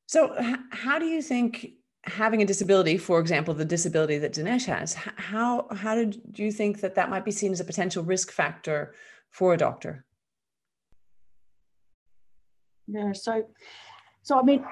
so 0.07 0.35
how 0.69 0.99
do 0.99 1.05
you 1.05 1.21
think 1.21 1.71
having 2.03 2.41
a 2.41 2.45
disability, 2.45 2.97
for 2.97 3.19
example, 3.19 3.53
the 3.53 3.65
disability 3.65 4.17
that 4.19 4.33
Dinesh 4.33 4.65
has, 4.65 4.93
how 4.93 5.67
how 5.71 5.95
did 5.95 6.21
you 6.35 6.51
think 6.51 6.81
that 6.81 6.95
that 6.95 7.09
might 7.09 7.25
be 7.25 7.31
seen 7.31 7.51
as 7.51 7.59
a 7.59 7.65
potential 7.65 8.03
risk 8.03 8.31
factor 8.31 8.93
for 9.31 9.53
a 9.53 9.57
doctor? 9.57 10.05
Yeah, 12.87 13.13
so 13.13 13.47
so 14.25 14.39
I 14.39 14.41
mean, 14.41 14.65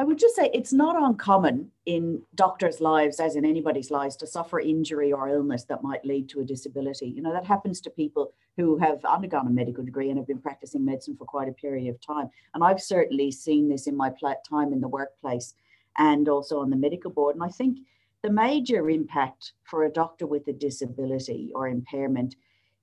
I 0.00 0.04
would 0.04 0.18
just 0.18 0.34
say 0.34 0.50
it's 0.52 0.72
not 0.72 1.00
uncommon 1.00 1.70
in 1.86 2.22
doctors' 2.34 2.80
lives, 2.80 3.20
as 3.20 3.36
in 3.36 3.44
anybody's 3.44 3.92
lives, 3.92 4.16
to 4.16 4.26
suffer 4.26 4.58
injury 4.58 5.12
or 5.12 5.28
illness 5.28 5.62
that 5.66 5.84
might 5.84 6.04
lead 6.04 6.28
to 6.30 6.40
a 6.40 6.44
disability. 6.44 7.06
You 7.06 7.22
know, 7.22 7.32
that 7.32 7.46
happens 7.46 7.80
to 7.82 7.90
people 7.90 8.32
who 8.56 8.76
have 8.78 9.04
undergone 9.04 9.46
a 9.46 9.50
medical 9.50 9.84
degree 9.84 10.10
and 10.10 10.18
have 10.18 10.26
been 10.26 10.40
practicing 10.40 10.84
medicine 10.84 11.16
for 11.16 11.24
quite 11.24 11.48
a 11.48 11.52
period 11.52 11.88
of 11.88 12.00
time. 12.00 12.30
And 12.52 12.64
I've 12.64 12.82
certainly 12.82 13.30
seen 13.30 13.68
this 13.68 13.86
in 13.86 13.96
my 13.96 14.10
time 14.50 14.72
in 14.72 14.80
the 14.80 14.88
workplace 14.88 15.54
and 15.96 16.28
also 16.28 16.58
on 16.58 16.70
the 16.70 16.76
medical 16.76 17.12
board. 17.12 17.36
And 17.36 17.44
I 17.44 17.48
think 17.48 17.78
the 18.22 18.30
major 18.30 18.90
impact 18.90 19.52
for 19.62 19.84
a 19.84 19.92
doctor 19.92 20.26
with 20.26 20.48
a 20.48 20.52
disability 20.52 21.52
or 21.54 21.68
impairment 21.68 22.34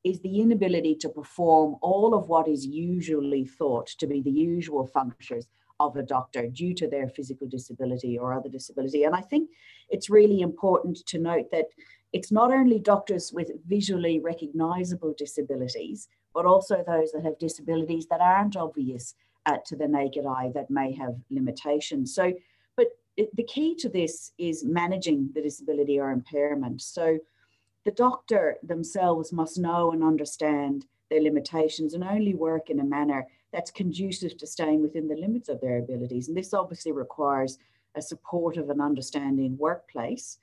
is 0.06 0.22
the 0.22 0.40
inability 0.40 0.96
to 0.96 1.10
perform 1.10 1.76
all 1.82 2.14
of 2.14 2.30
what 2.30 2.48
is 2.48 2.66
usually 2.66 3.46
thought 3.46 3.88
to 3.88 4.08
be 4.08 4.22
the 4.22 4.32
usual 4.32 4.88
functions 4.88 5.48
of 5.80 5.96
a 5.96 6.04
doctor 6.04 6.48
due 6.48 6.74
to 6.76 6.88
their 6.88 7.10
physical 7.10 7.48
disability 7.48 8.18
or 8.18 8.34
other 8.34 8.50
disability. 8.50 9.04
And 9.04 9.16
I 9.16 9.22
think 9.22 9.50
it's 9.90 10.10
really 10.10 10.42
important 10.42 10.98
to 11.08 11.20
note 11.20 11.52
that 11.52 11.66
it's 12.14 12.32
not 12.32 12.52
only 12.52 12.80
doctors 12.80 13.32
with 13.34 13.52
visually 13.66 14.20
recognizable 14.20 15.16
disabilities, 15.18 16.08
but 16.34 16.46
also 16.46 16.84
those 16.86 17.12
that 17.12 17.24
have 17.24 17.40
disabilities 17.40 18.08
that 18.10 18.22
aren't 18.22 18.56
obvious 18.56 19.16
uh, 19.46 19.58
to 19.66 19.76
the 19.76 19.88
naked 19.88 20.26
eye 20.26 20.52
that 20.54 20.70
may 20.70 20.94
have 20.94 21.16
limitations. 21.30 22.14
So, 22.14 22.34
but 22.78 22.88
it, 23.18 23.36
the 23.36 23.44
key 23.44 23.76
to 23.76 23.90
this 23.90 24.32
is 24.38 24.64
managing 24.64 25.32
the 25.34 25.42
disability 25.42 26.00
or 26.00 26.12
impairment. 26.12 26.82
So, 26.82 27.18
the 27.86 27.92
doctor 27.92 28.58
themselves 28.64 29.34
must 29.34 29.60
know 29.60 29.92
and 29.92 30.04
understand 30.04 30.86
their 31.10 31.22
limitations 31.22 31.94
and 31.94 32.04
only 32.04 32.34
work 32.34 32.70
in 32.70 32.80
a 32.80 32.86
manner 32.86 33.28
that's 33.54 33.72
conducive 33.72 34.36
to 34.38 34.48
staying 34.48 34.82
within 34.82 35.08
the 35.08 35.16
limits 35.16 35.48
of 35.48 35.62
their 35.62 35.78
abilities. 35.78 36.28
And 36.28 36.36
this 36.36 36.54
obviously 36.54 36.92
requires 36.92 37.60
a 37.96 38.02
supportive 38.02 38.70
and 38.70 38.82
understanding 38.82 39.58
workplace. 39.58 40.40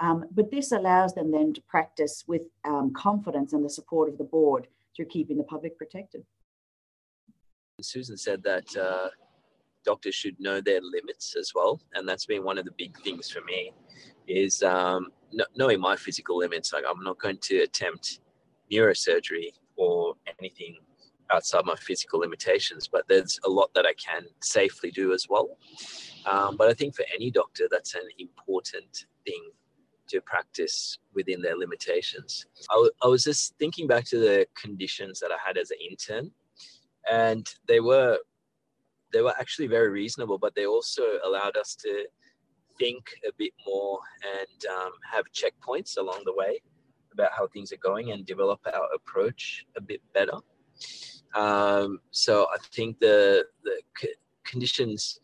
Um, 0.00 0.24
but 0.32 0.50
this 0.50 0.72
allows 0.72 1.14
them 1.14 1.30
then 1.30 1.52
to 1.52 1.60
practice 1.62 2.24
with 2.26 2.42
um, 2.64 2.92
confidence 2.94 3.52
and 3.52 3.64
the 3.64 3.70
support 3.70 4.08
of 4.08 4.18
the 4.18 4.24
board 4.24 4.66
through 4.96 5.06
keeping 5.06 5.36
the 5.36 5.44
public 5.44 5.78
protected. 5.78 6.24
Susan 7.80 8.16
said 8.16 8.42
that 8.42 8.76
uh, 8.76 9.08
doctors 9.84 10.14
should 10.14 10.38
know 10.40 10.60
their 10.60 10.80
limits 10.80 11.36
as 11.38 11.52
well, 11.54 11.80
and 11.92 12.08
that's 12.08 12.26
been 12.26 12.42
one 12.42 12.58
of 12.58 12.64
the 12.64 12.72
big 12.78 12.96
things 13.00 13.30
for 13.30 13.42
me. 13.42 13.72
Is 14.26 14.62
um, 14.62 15.08
knowing 15.56 15.80
my 15.80 15.96
physical 15.96 16.38
limits. 16.38 16.72
Like 16.72 16.84
I'm 16.88 17.02
not 17.02 17.18
going 17.18 17.38
to 17.42 17.58
attempt 17.58 18.20
neurosurgery 18.72 19.52
or 19.76 20.14
anything 20.40 20.76
outside 21.30 21.64
my 21.64 21.74
physical 21.76 22.20
limitations, 22.20 22.88
but 22.88 23.04
there's 23.08 23.38
a 23.44 23.48
lot 23.48 23.70
that 23.74 23.86
I 23.86 23.94
can 23.94 24.26
safely 24.40 24.90
do 24.90 25.12
as 25.12 25.26
well. 25.28 25.58
Um, 26.26 26.56
but 26.56 26.68
I 26.68 26.74
think 26.74 26.94
for 26.94 27.04
any 27.14 27.30
doctor, 27.30 27.68
that's 27.70 27.94
an 27.94 28.08
important 28.18 29.06
thing 29.26 29.50
to 30.08 30.20
practice 30.20 30.98
within 31.14 31.40
their 31.40 31.56
limitations. 31.56 32.46
I, 32.70 32.74
w- 32.74 32.90
I 33.02 33.06
was 33.06 33.24
just 33.24 33.54
thinking 33.58 33.86
back 33.86 34.04
to 34.06 34.18
the 34.18 34.46
conditions 34.54 35.18
that 35.20 35.30
I 35.32 35.36
had 35.44 35.56
as 35.56 35.70
an 35.70 35.78
intern, 35.88 36.30
and 37.10 37.46
they 37.66 37.80
were 37.80 38.18
they 39.12 39.22
were 39.22 39.34
actually 39.38 39.68
very 39.68 39.90
reasonable, 39.90 40.38
but 40.38 40.54
they 40.56 40.66
also 40.66 41.04
allowed 41.24 41.56
us 41.56 41.76
to 41.76 42.04
think 42.78 43.04
a 43.26 43.30
bit 43.38 43.52
more 43.64 44.00
and 44.24 44.64
um, 44.76 44.90
have 45.10 45.24
checkpoints 45.32 45.96
along 45.98 46.22
the 46.24 46.34
way 46.34 46.60
about 47.12 47.30
how 47.32 47.46
things 47.46 47.72
are 47.72 47.76
going 47.76 48.10
and 48.10 48.26
develop 48.26 48.60
our 48.66 48.88
approach 48.92 49.64
a 49.76 49.80
bit 49.80 50.00
better. 50.12 50.36
Um, 51.34 52.00
so 52.10 52.46
I 52.52 52.58
think 52.72 53.00
the 53.00 53.44
the 53.64 53.80
c- 53.98 54.14
conditions, 54.44 55.18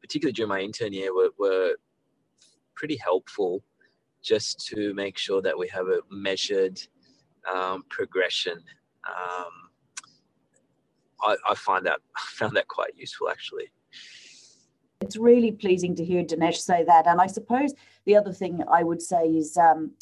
particularly 0.00 0.32
during 0.32 0.48
my 0.48 0.60
intern 0.60 0.92
year, 0.92 1.14
were, 1.14 1.30
were 1.38 1.76
pretty 2.74 2.96
helpful 2.96 3.62
just 4.22 4.66
to 4.68 4.94
make 4.94 5.18
sure 5.18 5.42
that 5.42 5.58
we 5.58 5.68
have 5.68 5.88
a 5.88 6.00
measured 6.10 6.80
um, 7.52 7.84
progression. 7.90 8.62
Um, 9.06 9.52
I, 11.22 11.36
I 11.50 11.54
find 11.54 11.84
that 11.86 12.00
I 12.16 12.20
found 12.32 12.56
that 12.56 12.68
quite 12.68 12.92
useful 12.96 13.28
actually. 13.28 13.70
It's 15.00 15.16
really 15.16 15.50
pleasing 15.50 15.96
to 15.96 16.04
hear 16.04 16.22
Dinesh 16.22 16.58
say 16.58 16.84
that, 16.84 17.08
and 17.08 17.20
I 17.20 17.26
suppose 17.26 17.74
the 18.06 18.16
other 18.16 18.32
thing 18.32 18.62
I 18.70 18.84
would 18.84 19.02
say 19.02 19.24
is, 19.26 19.56
um, 19.56 19.92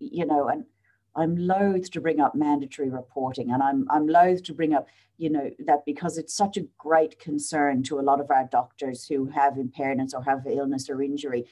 you 0.00 0.26
know, 0.26 0.48
and 0.48 0.64
I'm 1.20 1.36
loath 1.36 1.90
to 1.90 2.00
bring 2.00 2.20
up 2.20 2.34
mandatory 2.34 2.88
reporting, 2.88 3.50
and 3.50 3.62
I'm 3.62 3.86
I'm 3.90 4.06
loath 4.06 4.42
to 4.44 4.54
bring 4.54 4.74
up, 4.74 4.88
you 5.18 5.30
know, 5.30 5.50
that 5.66 5.84
because 5.84 6.18
it's 6.18 6.34
such 6.34 6.56
a 6.56 6.66
great 6.78 7.18
concern 7.18 7.82
to 7.84 8.00
a 8.00 8.02
lot 8.02 8.20
of 8.20 8.30
our 8.30 8.48
doctors 8.50 9.06
who 9.06 9.26
have 9.26 9.54
impairments 9.54 10.14
or 10.14 10.22
have 10.22 10.46
illness 10.46 10.88
or 10.88 11.02
injury. 11.02 11.44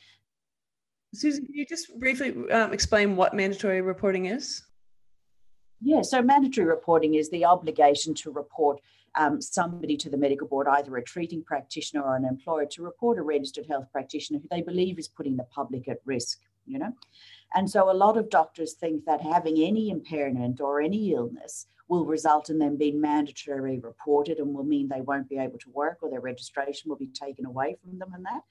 Susan, 1.14 1.44
can 1.44 1.54
you 1.54 1.66
just 1.66 1.98
briefly 1.98 2.50
um, 2.50 2.72
explain 2.72 3.16
what 3.16 3.34
mandatory 3.34 3.80
reporting 3.80 4.26
is? 4.26 4.62
Yeah, 5.80 6.02
so 6.02 6.22
mandatory 6.22 6.66
reporting 6.66 7.14
is 7.14 7.30
the 7.30 7.44
obligation 7.44 8.14
to 8.14 8.30
report 8.30 8.80
um, 9.16 9.40
somebody 9.40 9.96
to 9.98 10.10
the 10.10 10.16
medical 10.16 10.46
board, 10.46 10.66
either 10.68 10.96
a 10.96 11.02
treating 11.02 11.42
practitioner 11.42 12.02
or 12.02 12.16
an 12.16 12.24
employer, 12.24 12.66
to 12.66 12.82
report 12.82 13.18
a 13.18 13.22
registered 13.22 13.66
health 13.66 13.86
practitioner 13.92 14.38
who 14.38 14.48
they 14.50 14.62
believe 14.62 14.98
is 14.98 15.08
putting 15.08 15.36
the 15.36 15.44
public 15.44 15.88
at 15.88 15.98
risk, 16.04 16.40
you 16.66 16.78
know. 16.78 16.92
And 17.54 17.68
so 17.70 17.90
a 17.90 17.92
lot 17.92 18.16
of 18.16 18.30
doctors 18.30 18.74
think 18.74 19.04
that 19.06 19.20
having 19.20 19.58
any 19.58 19.90
impairment 19.90 20.60
or 20.60 20.80
any 20.80 21.12
illness 21.12 21.66
will 21.88 22.04
result 22.04 22.50
in 22.50 22.58
them 22.58 22.76
being 22.76 23.00
mandatorily 23.00 23.82
reported 23.82 24.38
and 24.38 24.54
will 24.54 24.64
mean 24.64 24.88
they 24.88 25.00
won't 25.00 25.28
be 25.28 25.38
able 25.38 25.58
to 25.58 25.70
work 25.70 25.98
or 26.02 26.10
their 26.10 26.20
registration 26.20 26.88
will 26.88 26.98
be 26.98 27.08
taken 27.08 27.46
away 27.46 27.76
from 27.82 27.98
them 27.98 28.12
and 28.14 28.24
that. 28.26 28.42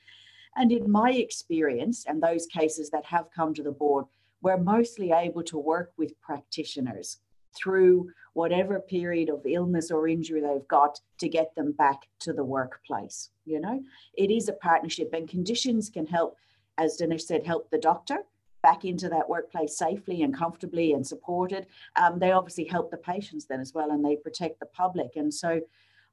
And 0.56 0.72
in 0.72 0.90
my 0.90 1.12
experience, 1.12 2.06
and 2.08 2.22
those 2.22 2.48
cases 2.48 2.90
that 2.90 3.06
have 3.06 3.30
come 3.36 3.54
to 3.54 3.64
the 3.64 3.72
board, 3.72 4.06
we're 4.42 4.58
mostly 4.58 5.12
able 5.12 5.44
to 5.44 5.58
work 5.58 5.92
with 5.98 6.20
practitioners 6.20 7.20
through 7.56 8.10
whatever 8.34 8.80
period 8.80 9.30
of 9.30 9.42
illness 9.46 9.92
or 9.92 10.08
injury 10.08 10.42
they've 10.42 10.68
got 10.68 11.00
to 11.20 11.30
get 11.30 11.54
them 11.56 11.72
back 11.72 12.08
to 12.20 12.34
the 12.34 12.44
workplace. 12.44 13.30
You 13.46 13.60
know, 13.60 13.84
it 14.16 14.32
is 14.32 14.50
a 14.50 14.54
partnership, 14.54 15.12
and 15.14 15.28
conditions 15.28 15.90
can 15.90 16.06
help, 16.06 16.36
as 16.78 16.98
Dinesh 17.00 17.22
said, 17.22 17.46
help 17.46 17.70
the 17.70 17.78
doctor 17.78 18.20
back 18.68 18.84
into 18.84 19.08
that 19.08 19.30
workplace 19.30 19.78
safely 19.78 20.24
and 20.24 20.34
comfortably 20.34 20.92
and 20.92 21.08
supported. 21.08 21.68
Um, 21.96 22.20
they 22.20 22.32
obviously 22.34 22.66
help 22.66 22.92
the 22.92 22.98
patients 22.98 23.46
then 23.46 23.62
as 23.62 23.74
well, 23.74 23.92
and 23.92 24.04
they 24.04 24.18
protect 24.18 24.60
the 24.60 24.66
public. 24.66 25.12
And 25.16 25.34
so, 25.34 25.62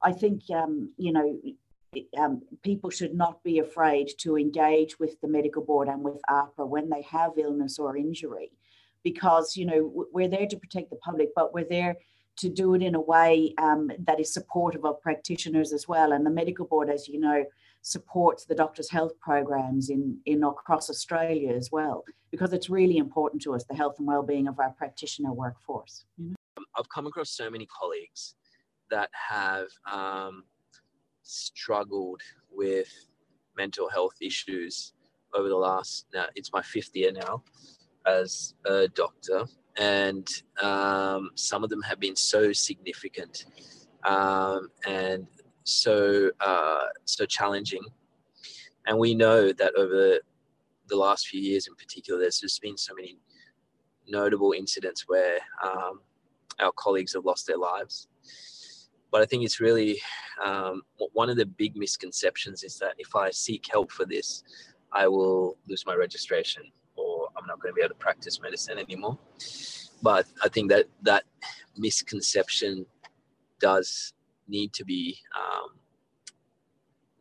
I 0.01 0.11
think 0.11 0.41
um, 0.61 0.73
you 0.97 1.11
know. 1.11 1.27
Um, 2.17 2.41
people 2.61 2.89
should 2.89 3.13
not 3.13 3.41
be 3.41 3.59
afraid 3.59 4.09
to 4.17 4.37
engage 4.37 4.99
with 4.99 5.13
the 5.21 5.29
medical 5.29 5.63
board 5.63 5.87
and 5.87 6.03
with 6.03 6.19
AHPRA 6.29 6.67
when 6.67 6.89
they 6.89 7.03
have 7.03 7.31
illness 7.37 7.79
or 7.79 7.95
injury 7.95 8.51
because 9.01 9.55
you 9.55 9.65
know 9.65 9.79
we're 10.11 10.27
there 10.27 10.45
to 10.45 10.57
protect 10.57 10.89
the 10.89 10.97
public 10.97 11.29
but 11.37 11.53
we're 11.53 11.71
there 11.77 11.95
to 12.41 12.49
do 12.49 12.73
it 12.73 12.81
in 12.81 12.95
a 12.95 12.99
way 12.99 13.53
um, 13.59 13.89
that 14.07 14.19
is 14.19 14.33
supportive 14.33 14.83
of 14.83 15.01
practitioners 15.01 15.71
as 15.71 15.87
well 15.87 16.11
and 16.11 16.25
the 16.25 16.37
medical 16.41 16.65
board 16.65 16.89
as 16.89 17.07
you 17.07 17.17
know 17.17 17.45
supports 17.85 18.45
the 18.45 18.55
doctors 18.55 18.89
health 18.89 19.13
programs 19.19 19.89
in 19.89 20.17
in 20.25 20.43
across 20.43 20.89
australia 20.89 21.53
as 21.53 21.69
well 21.71 22.03
because 22.31 22.51
it's 22.51 22.69
really 22.69 22.97
important 22.97 23.41
to 23.41 23.53
us 23.53 23.63
the 23.69 23.75
health 23.75 23.95
and 23.99 24.07
well-being 24.07 24.47
of 24.47 24.59
our 24.59 24.71
practitioner 24.71 25.31
workforce 25.31 26.05
you 26.17 26.29
know? 26.29 26.63
i've 26.77 26.89
come 26.89 27.05
across 27.05 27.29
so 27.29 27.49
many 27.49 27.67
colleagues 27.67 28.35
that 28.89 29.09
have 29.13 29.67
um, 29.91 30.43
struggled 31.23 32.21
with 32.51 32.89
mental 33.57 33.89
health 33.89 34.15
issues 34.21 34.93
over 35.35 35.49
the 35.49 35.55
last 35.55 36.05
now 36.13 36.25
it's 36.35 36.51
my 36.51 36.61
fifth 36.61 36.95
year 36.95 37.11
now 37.11 37.43
as 38.05 38.53
a 38.65 38.87
doctor, 38.89 39.45
and 39.77 40.27
um, 40.61 41.31
some 41.35 41.63
of 41.63 41.69
them 41.69 41.81
have 41.81 41.99
been 41.99 42.15
so 42.15 42.53
significant 42.53 43.45
um, 44.03 44.69
and 44.87 45.27
so 45.65 46.31
uh, 46.39 46.85
so 47.03 47.25
challenging. 47.25 47.83
And 48.87 48.97
we 48.97 49.15
know 49.15 49.51
that 49.51 49.75
over 49.75 50.19
the 50.87 50.95
last 50.95 51.27
few 51.27 51.41
years, 51.41 51.67
in 51.67 51.75
particular, 51.75 52.19
there's 52.19 52.39
just 52.39 52.61
been 52.61 52.77
so 52.77 52.93
many 52.93 53.17
notable 54.07 54.53
incidents 54.53 55.05
where 55.07 55.39
um, 55.63 55.99
our 56.59 56.71
colleagues 56.73 57.13
have 57.13 57.25
lost 57.25 57.47
their 57.47 57.57
lives. 57.57 58.07
But 59.11 59.21
I 59.21 59.25
think 59.25 59.43
it's 59.43 59.59
really 59.59 59.99
um, 60.43 60.83
one 61.13 61.29
of 61.29 61.37
the 61.37 61.45
big 61.45 61.75
misconceptions 61.75 62.63
is 62.63 62.77
that 62.79 62.93
if 62.97 63.15
I 63.15 63.31
seek 63.31 63.65
help 63.71 63.91
for 63.91 64.05
this, 64.05 64.43
I 64.91 65.07
will 65.07 65.57
lose 65.67 65.85
my 65.85 65.95
registration 65.95 66.63
or 66.95 67.29
I'm 67.35 67.47
not 67.47 67.59
going 67.59 67.73
to 67.73 67.75
be 67.75 67.81
able 67.81 67.95
to 67.95 67.99
practice 67.99 68.39
medicine 68.41 68.77
anymore. 68.77 69.17
But 70.03 70.27
I 70.43 70.49
think 70.49 70.69
that 70.69 70.85
that 71.03 71.23
misconception 71.77 72.85
does 73.59 74.13
need 74.47 74.73
to 74.73 74.85
be 74.85 75.17
um, 75.37 75.79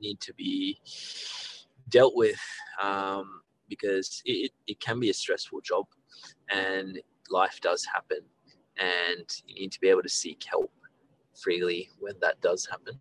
need 0.01 0.21
to 0.21 0.35
be 0.35 0.79
dealt 1.89 2.15
with 2.15 2.41
um, 2.83 3.41
because 3.69 4.23
it, 4.25 4.53
it 4.67 4.81
can 4.81 5.01
be 5.01 5.11
a 5.11 5.15
stressful 5.15 5.61
job 5.61 5.87
and 6.51 7.01
life 7.31 7.61
does 7.61 7.85
happen 7.85 8.19
and 8.79 9.43
you 9.47 9.55
need 9.55 9.73
to 9.73 9.81
be 9.81 9.89
able 9.89 10.03
to 10.03 10.09
seek 10.09 10.43
help 10.45 10.71
freely 11.35 11.89
when 11.99 12.15
that 12.21 12.41
does 12.41 12.67
happen. 12.67 12.99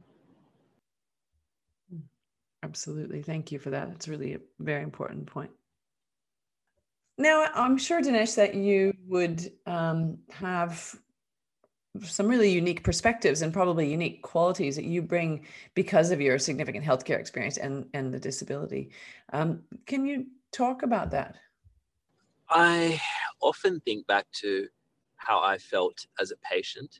Absolutely. 2.63 3.21
Thank 3.21 3.51
you 3.51 3.59
for 3.59 3.71
that. 3.71 3.89
It's 3.89 4.07
really 4.07 4.33
a 4.35 4.39
very 4.59 4.83
important 4.83 5.27
point. 5.27 5.51
Now, 7.17 7.47
I'm 7.53 7.77
sure, 7.77 8.01
Dinesh, 8.01 8.35
that 8.35 8.55
you 8.55 8.93
would 9.05 9.51
um, 9.67 10.17
have 10.31 10.95
some 12.01 12.27
really 12.27 12.49
unique 12.49 12.83
perspectives 12.83 13.41
and 13.41 13.53
probably 13.53 13.89
unique 13.89 14.21
qualities 14.21 14.75
that 14.75 14.85
you 14.85 15.01
bring 15.01 15.45
because 15.75 16.11
of 16.11 16.19
your 16.19 16.39
significant 16.39 16.83
healthcare 16.83 17.19
experience 17.19 17.57
and, 17.57 17.85
and 17.93 18.13
the 18.13 18.19
disability. 18.19 18.91
Um, 19.31 19.63
can 19.85 20.05
you 20.05 20.27
talk 20.51 20.83
about 20.83 21.11
that? 21.11 21.35
I 22.49 22.99
often 23.41 23.79
think 23.81 24.07
back 24.07 24.25
to 24.41 24.67
how 25.17 25.41
I 25.41 25.57
felt 25.57 26.05
as 26.19 26.31
a 26.31 26.37
patient 26.37 26.99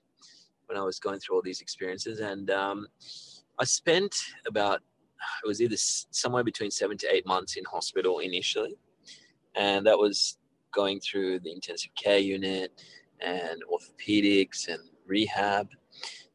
when 0.67 0.77
I 0.77 0.84
was 0.84 0.99
going 0.99 1.19
through 1.19 1.36
all 1.36 1.41
these 1.41 1.62
experiences. 1.62 2.19
And 2.19 2.49
um, 2.51 2.88
I 3.60 3.65
spent 3.65 4.15
about, 4.47 4.82
it 5.43 5.47
was 5.47 5.62
either 5.62 5.75
somewhere 5.77 6.43
between 6.43 6.71
seven 6.71 6.97
to 6.99 7.13
eight 7.13 7.25
months 7.25 7.56
in 7.56 7.63
hospital 7.65 8.19
initially 8.19 8.75
and 9.56 9.86
that 9.86 9.97
was 9.97 10.38
going 10.73 10.99
through 10.99 11.39
the 11.39 11.51
intensive 11.51 11.91
care 11.95 12.17
unit 12.17 12.71
and 13.21 13.62
orthopedics 13.71 14.67
and 14.67 14.82
rehab. 15.06 15.69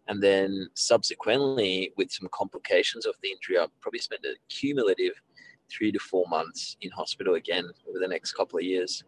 And 0.08 0.22
then 0.22 0.68
subsequently, 0.74 1.92
with 1.96 2.10
some 2.10 2.28
complications 2.32 3.04
of 3.04 3.14
the 3.22 3.30
injury, 3.30 3.58
I 3.58 3.66
probably 3.80 4.00
spent 4.00 4.24
a 4.24 4.34
cumulative 4.48 5.12
three 5.70 5.92
to 5.92 5.98
four 5.98 6.24
months 6.28 6.76
in 6.80 6.90
hospital 6.90 7.34
again 7.34 7.68
over 7.88 7.98
the 7.98 8.08
next 8.08 8.32
couple 8.32 8.58
of 8.58 8.64
years. 8.64 9.04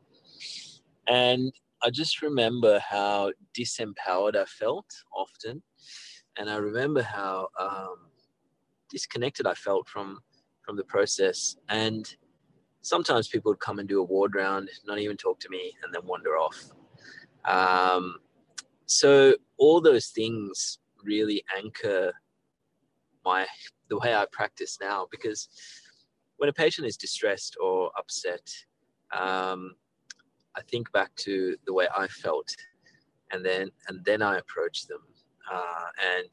And 1.08 1.52
I 1.82 1.90
just 1.90 2.20
remember 2.20 2.78
how 2.78 3.32
disempowered 3.58 4.36
I 4.36 4.44
felt 4.44 4.86
often. 5.16 5.62
And 6.38 6.50
I 6.50 6.56
remember 6.56 7.02
how 7.02 7.48
um, 7.58 8.10
disconnected 8.90 9.46
I 9.46 9.54
felt 9.54 9.88
from 9.88 10.20
from 10.62 10.76
the 10.76 10.84
process. 10.84 11.56
And 11.68 12.06
sometimes 12.82 13.28
people 13.28 13.50
would 13.50 13.60
come 13.60 13.78
and 13.78 13.88
do 13.88 14.00
a 14.00 14.04
ward 14.04 14.34
round, 14.34 14.70
not 14.86 14.98
even 14.98 15.16
talk 15.16 15.40
to 15.40 15.48
me, 15.48 15.74
and 15.82 15.92
then 15.94 16.02
wander 16.04 16.36
off. 16.36 16.70
Um, 17.44 18.16
so 18.86 19.34
all 19.58 19.80
those 19.80 20.08
things 20.08 20.78
really 21.04 21.42
anchor 21.56 22.12
my 23.24 23.46
the 23.88 23.98
way 23.98 24.14
I 24.14 24.26
practice 24.30 24.78
now 24.80 25.06
because 25.10 25.48
when 26.36 26.48
a 26.48 26.52
patient 26.52 26.86
is 26.86 26.96
distressed 26.96 27.56
or 27.60 27.90
upset, 27.98 28.48
um, 29.12 29.74
I 30.56 30.62
think 30.62 30.90
back 30.92 31.14
to 31.16 31.56
the 31.66 31.72
way 31.74 31.86
I 31.96 32.06
felt, 32.08 32.48
and 33.30 33.44
then 33.44 33.70
and 33.88 34.04
then 34.04 34.22
I 34.22 34.38
approach 34.38 34.86
them, 34.86 35.02
uh, 35.52 35.86
and 36.16 36.28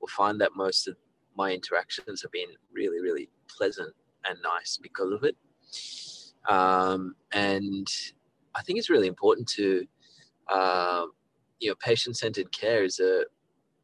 will 0.00 0.08
find 0.08 0.40
that 0.40 0.56
most 0.56 0.88
of 0.88 0.96
my 1.36 1.52
interactions 1.52 2.22
have 2.22 2.32
been 2.32 2.48
really 2.72 3.00
really 3.00 3.28
pleasant 3.48 3.94
and 4.24 4.38
nice 4.42 4.78
because 4.80 5.12
of 5.12 5.24
it. 5.24 5.36
Um, 6.48 7.14
and 7.32 7.86
I 8.54 8.62
think 8.62 8.78
it's 8.78 8.90
really 8.90 9.06
important 9.06 9.48
to, 9.50 9.86
uh, 10.52 11.06
you 11.58 11.68
know, 11.68 11.74
patient 11.76 12.16
centered 12.16 12.50
care 12.52 12.84
is 12.84 13.00
a 13.00 13.24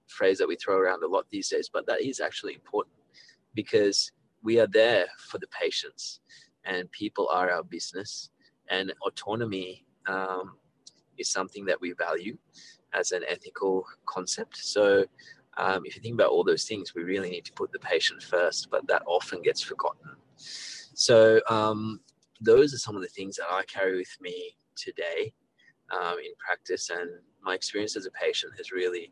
phrase 0.09 0.39
that 0.39 0.49
we 0.49 0.57
throw 0.57 0.77
around 0.77 1.03
a 1.03 1.07
lot 1.07 1.27
these 1.31 1.49
days, 1.49 1.71
but 1.73 1.87
that 1.87 2.03
is 2.03 2.21
actually 2.21 2.55
important 2.55 2.95
because 3.55 4.13
we 4.43 4.59
are 4.61 4.67
there 4.67 5.07
for 5.19 5.39
the 5.39 5.47
patients 5.49 6.21
and 6.65 6.91
people 6.93 7.29
are 7.33 7.51
our 7.51 7.63
business 7.63 8.31
and 8.69 8.93
autonomy 9.07 9.85
um, 10.07 10.57
is 11.19 11.31
something 11.31 11.65
that 11.65 11.81
we 11.81 11.93
value 11.93 12.37
as 12.95 13.13
an 13.13 13.23
ethical 13.29 13.85
concept. 14.07 14.57
So 14.57 15.05
um, 15.57 15.85
if 15.85 15.97
you 15.97 16.03
think 16.03 16.15
about 16.15 16.31
all 16.31 16.45
those 16.45 16.65
things, 16.65 16.95
we 16.95 17.03
really 17.03 17.31
need 17.31 17.45
to 17.47 17.53
put 17.53 17.73
the 17.73 17.79
patient 17.79 18.23
first, 18.23 18.69
but 18.71 18.87
that 18.89 19.03
often 19.07 19.43
gets 19.43 19.61
forgotten. 19.61 20.11
So 20.37 21.41
um, 21.49 22.01
those 22.41 22.73
are 22.75 22.79
some 22.79 22.97
of 22.97 23.03
the 23.03 23.09
things 23.09 23.37
that 23.37 23.47
I 23.51 23.63
carry 23.65 23.97
with 23.97 24.17
me 24.21 24.57
today 24.77 25.33
um, 25.93 26.19
in 26.19 26.33
practice, 26.39 26.91
and 26.91 27.11
my 27.43 27.55
experience 27.55 27.97
as 27.97 28.07
a 28.07 28.11
patient 28.11 28.53
has 28.57 28.73
really, 28.73 29.11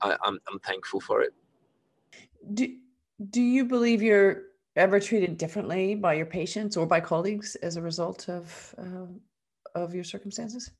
I, 0.00 0.16
I'm, 0.24 0.38
I'm 0.50 0.58
thankful 0.60 1.00
for 1.00 1.22
it. 1.22 1.32
Do, 2.54 2.74
do 3.30 3.40
you 3.40 3.64
believe 3.64 4.02
you're 4.02 4.42
ever 4.76 4.98
treated 4.98 5.36
differently 5.36 5.94
by 5.94 6.14
your 6.14 6.26
patients 6.26 6.76
or 6.76 6.86
by 6.86 7.00
colleagues 7.00 7.56
as 7.56 7.76
a 7.76 7.82
result 7.82 8.28
of 8.28 8.74
uh, 8.78 9.06
of 9.74 9.94
your 9.94 10.04
circumstances? 10.04 10.70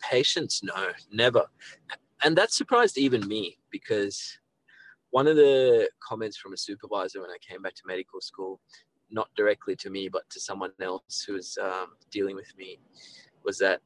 Patients, 0.00 0.62
no, 0.62 0.90
never, 1.10 1.46
and 2.22 2.36
that 2.36 2.52
surprised 2.52 2.98
even 2.98 3.26
me 3.26 3.58
because 3.70 4.38
one 5.10 5.26
of 5.26 5.36
the 5.36 5.88
comments 6.00 6.36
from 6.36 6.52
a 6.52 6.56
supervisor 6.56 7.20
when 7.20 7.30
I 7.30 7.38
came 7.40 7.62
back 7.62 7.74
to 7.74 7.82
medical 7.86 8.20
school, 8.20 8.60
not 9.10 9.28
directly 9.36 9.76
to 9.76 9.90
me, 9.90 10.08
but 10.08 10.28
to 10.30 10.40
someone 10.40 10.72
else 10.80 11.24
who 11.26 11.34
was 11.34 11.56
um, 11.62 11.92
dealing 12.10 12.36
with 12.36 12.52
me, 12.58 12.78
was 13.46 13.58
that 13.58 13.80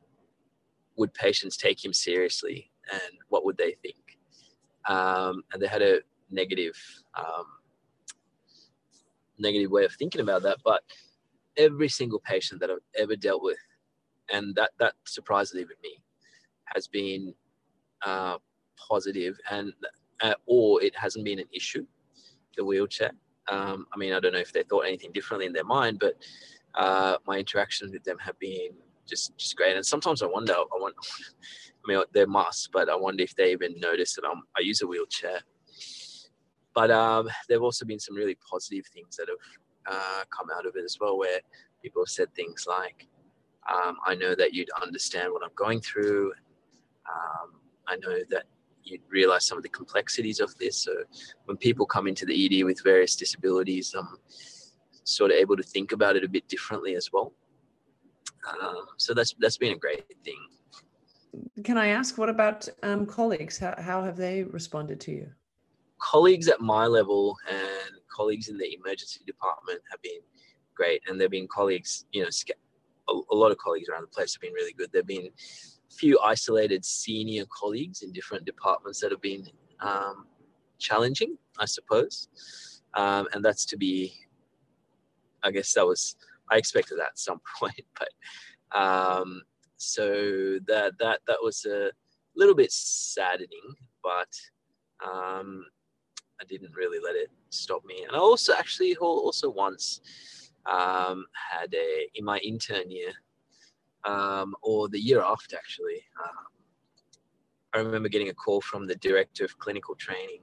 would 0.97 1.15
patients 1.15 1.57
take 1.57 1.85
him 1.85 1.93
seriously 1.93 2.71
and 2.93 3.13
what 3.29 3.45
would 3.45 3.57
they 3.57 3.77
think? 3.83 4.11
um, 4.89 5.43
and 5.53 5.61
they 5.61 5.67
had 5.67 5.83
a 5.83 6.01
negative 6.31 6.77
um, 7.17 7.45
negative 9.39 9.71
way 9.71 9.85
of 9.85 9.93
thinking 9.95 10.21
about 10.21 10.43
that. 10.43 10.59
But 10.65 10.83
every 11.57 11.89
single 11.89 12.21
patient 12.21 12.61
that 12.61 12.71
I've 12.71 12.79
ever 12.99 13.17
dealt 13.17 13.43
with, 13.43 13.59
and 14.33 14.55
that 14.57 14.71
that 14.79 14.95
surprises 15.07 15.57
even 15.57 15.77
me, 15.83 15.99
has 16.75 16.87
been 16.87 17.35
uh, 18.05 18.39
positive 18.89 19.39
and 19.51 19.73
uh, 20.23 20.35
or 20.47 20.83
it 20.83 20.95
hasn't 20.97 21.25
been 21.25 21.39
an 21.39 21.49
issue. 21.53 21.87
The 22.57 22.65
wheelchair. 22.65 23.13
Um, 23.49 23.87
I 23.93 23.97
mean, 23.97 24.13
I 24.13 24.21
don't 24.21 24.33
know 24.33 24.39
if 24.39 24.53
they 24.53 24.63
thought 24.63 24.81
anything 24.81 25.13
differently 25.13 25.47
in 25.47 25.53
their 25.53 25.65
mind, 25.65 25.99
but 25.99 26.15
uh, 26.75 27.17
my 27.27 27.39
interactions 27.39 27.93
with 27.93 28.05
them 28.05 28.19
have 28.19 28.39
been 28.39 28.71
just 29.11 29.37
just 29.37 29.57
great. 29.57 29.77
And 29.77 29.85
sometimes 29.85 30.23
I 30.23 30.27
wonder, 30.27 30.55
I 30.55 30.79
want, 30.79 30.95
I 31.85 31.93
mean, 31.93 32.03
they 32.13 32.25
must, 32.25 32.71
but 32.73 32.89
I 32.89 32.97
wonder 32.97 33.23
if 33.23 33.35
they 33.35 33.53
even 33.53 33.79
notice 33.81 34.15
that 34.15 34.25
I'm, 34.25 34.43
I 34.57 34.61
use 34.61 34.81
a 34.83 34.87
wheelchair. 34.87 35.41
But 36.75 36.91
um, 36.91 37.29
there 37.49 37.57
have 37.57 37.63
also 37.63 37.85
been 37.85 37.99
some 37.99 38.15
really 38.15 38.37
positive 38.49 38.87
things 38.95 39.17
that 39.17 39.29
have 39.29 39.95
uh, 39.95 40.25
come 40.31 40.49
out 40.57 40.67
of 40.67 40.77
it 40.77 40.85
as 40.85 40.99
well, 41.01 41.19
where 41.19 41.41
people 41.83 42.03
have 42.03 42.09
said 42.11 42.33
things 42.35 42.65
like, 42.69 43.09
um, 43.71 43.97
"I 44.07 44.15
know 44.15 44.35
that 44.35 44.55
you'd 44.55 44.71
understand 44.81 45.33
what 45.33 45.43
I'm 45.43 45.55
going 45.57 45.81
through. 45.81 46.33
Um, 47.09 47.61
I 47.89 47.97
know 47.97 48.19
that 48.31 48.45
you'd 48.85 49.03
realize 49.11 49.47
some 49.47 49.59
of 49.59 49.65
the 49.65 49.69
complexities 49.69 50.39
of 50.39 50.57
this." 50.59 50.85
So 50.85 50.93
when 51.47 51.57
people 51.57 51.87
come 51.87 52.07
into 52.07 52.25
the 52.25 52.61
ED 52.61 52.65
with 52.65 52.83
various 52.85 53.17
disabilities, 53.17 53.95
I'm 53.99 54.17
sort 55.05 55.33
of 55.33 55.39
able 55.39 55.57
to 55.57 55.63
think 55.63 55.93
about 55.93 56.17
it 56.17 56.25
a 56.25 56.29
bit 56.29 56.47
differently 56.49 56.95
as 56.95 57.11
well. 57.13 57.33
Um, 58.49 58.87
so 58.97 59.15
that's 59.15 59.35
that's 59.39 59.59
been 59.59 59.73
a 59.73 59.79
great 59.79 60.05
thing. 60.25 60.39
Can 61.63 61.79
I 61.79 61.89
ask, 61.89 62.19
what 62.19 62.29
about 62.29 62.69
um, 62.83 63.07
colleagues? 63.07 63.59
How, 63.59 63.75
how 63.79 64.03
have 64.03 64.17
they 64.17 64.43
responded 64.45 65.01
to 65.03 65.13
you? 65.13 65.29
Colleagues 66.01 66.49
at 66.49 66.61
my 66.61 66.87
level 66.87 67.37
and 67.49 67.95
colleagues 68.13 68.49
in 68.49 68.59
the 68.59 68.75
emergency 68.75 69.21
department 69.27 69.81
have 69.91 70.03
been 70.03 70.21
great, 70.75 71.03
and 71.07 71.21
they've 71.21 71.31
been 71.31 71.47
colleagues. 71.49 72.07
You 72.13 72.23
know, 72.23 72.29
a, 73.09 73.35
a 73.35 73.37
lot 73.37 73.53
of 73.53 73.59
colleagues 73.59 73.89
around 73.89 74.03
the 74.03 74.09
place 74.09 74.35
have 74.35 74.41
been 74.41 74.53
really 74.53 74.73
good. 74.73 74.91
There've 74.93 75.07
been 75.07 75.27
a 75.27 75.95
few 75.95 76.19
isolated 76.25 76.85
senior 76.85 77.45
colleagues 77.57 78.03
in 78.03 78.13
different 78.13 78.45
departments 78.45 79.01
that 79.01 79.11
have 79.11 79.21
been 79.21 79.47
um, 79.81 80.27
challenging, 80.79 81.37
I 81.59 81.67
suppose, 81.67 82.29
um, 82.95 83.29
and 83.33 83.45
that's 83.45 83.65
to 83.67 83.77
be. 83.77 84.15
I 85.43 85.51
guess 85.51 85.73
that 85.75 85.87
was 85.87 86.17
I 86.51 86.57
expected 86.57 86.99
that 86.99 87.13
at 87.13 87.19
some 87.19 87.41
point, 87.59 87.85
but 87.99 88.79
um, 88.79 89.43
so 89.77 90.59
that 90.67 90.93
that 90.99 91.21
that 91.27 91.39
was 91.43 91.65
a 91.65 91.91
little 92.37 92.55
bit 92.55 92.73
saddening, 92.73 93.75
but 94.03 94.29
um, 95.05 95.65
I 96.41 96.45
didn't 96.49 96.75
really 96.75 96.99
let 97.03 97.17
it 97.17 97.31
stop 97.51 97.85
me. 97.85 98.05
And 98.07 98.17
I 98.17 98.19
also 98.19 98.55
actually 98.55 98.97
also 98.97 99.51
once 99.51 100.01
um, 100.67 101.27
had 101.33 101.73
a 101.75 102.09
in 102.15 102.25
my 102.25 102.39
intern 102.39 102.91
year 102.91 103.13
um, 104.05 104.55
or 104.63 104.89
the 104.89 105.01
year 105.01 105.23
after 105.23 105.57
actually. 105.57 106.05
Um, 106.25 106.45
I 107.73 107.79
remember 107.79 108.09
getting 108.09 108.31
a 108.31 108.35
call 108.35 108.61
from 108.61 108.87
the 108.87 108.97
director 108.97 109.45
of 109.45 109.57
clinical 109.59 109.95
training 109.95 110.41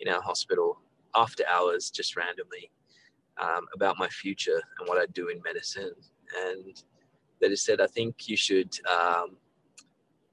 in 0.00 0.08
our 0.08 0.22
hospital 0.22 0.80
after 1.14 1.44
hours, 1.46 1.90
just 1.90 2.16
randomly, 2.16 2.70
um, 3.40 3.66
about 3.74 3.98
my 3.98 4.08
future 4.08 4.60
and 4.78 4.88
what 4.88 4.98
I 4.98 5.06
do 5.12 5.28
in 5.28 5.40
medicine. 5.44 5.92
And 6.46 6.82
they 7.40 7.48
just 7.48 7.64
said, 7.64 7.80
I 7.80 7.86
think 7.86 8.28
you 8.28 8.36
should 8.36 8.74
um, 8.90 9.36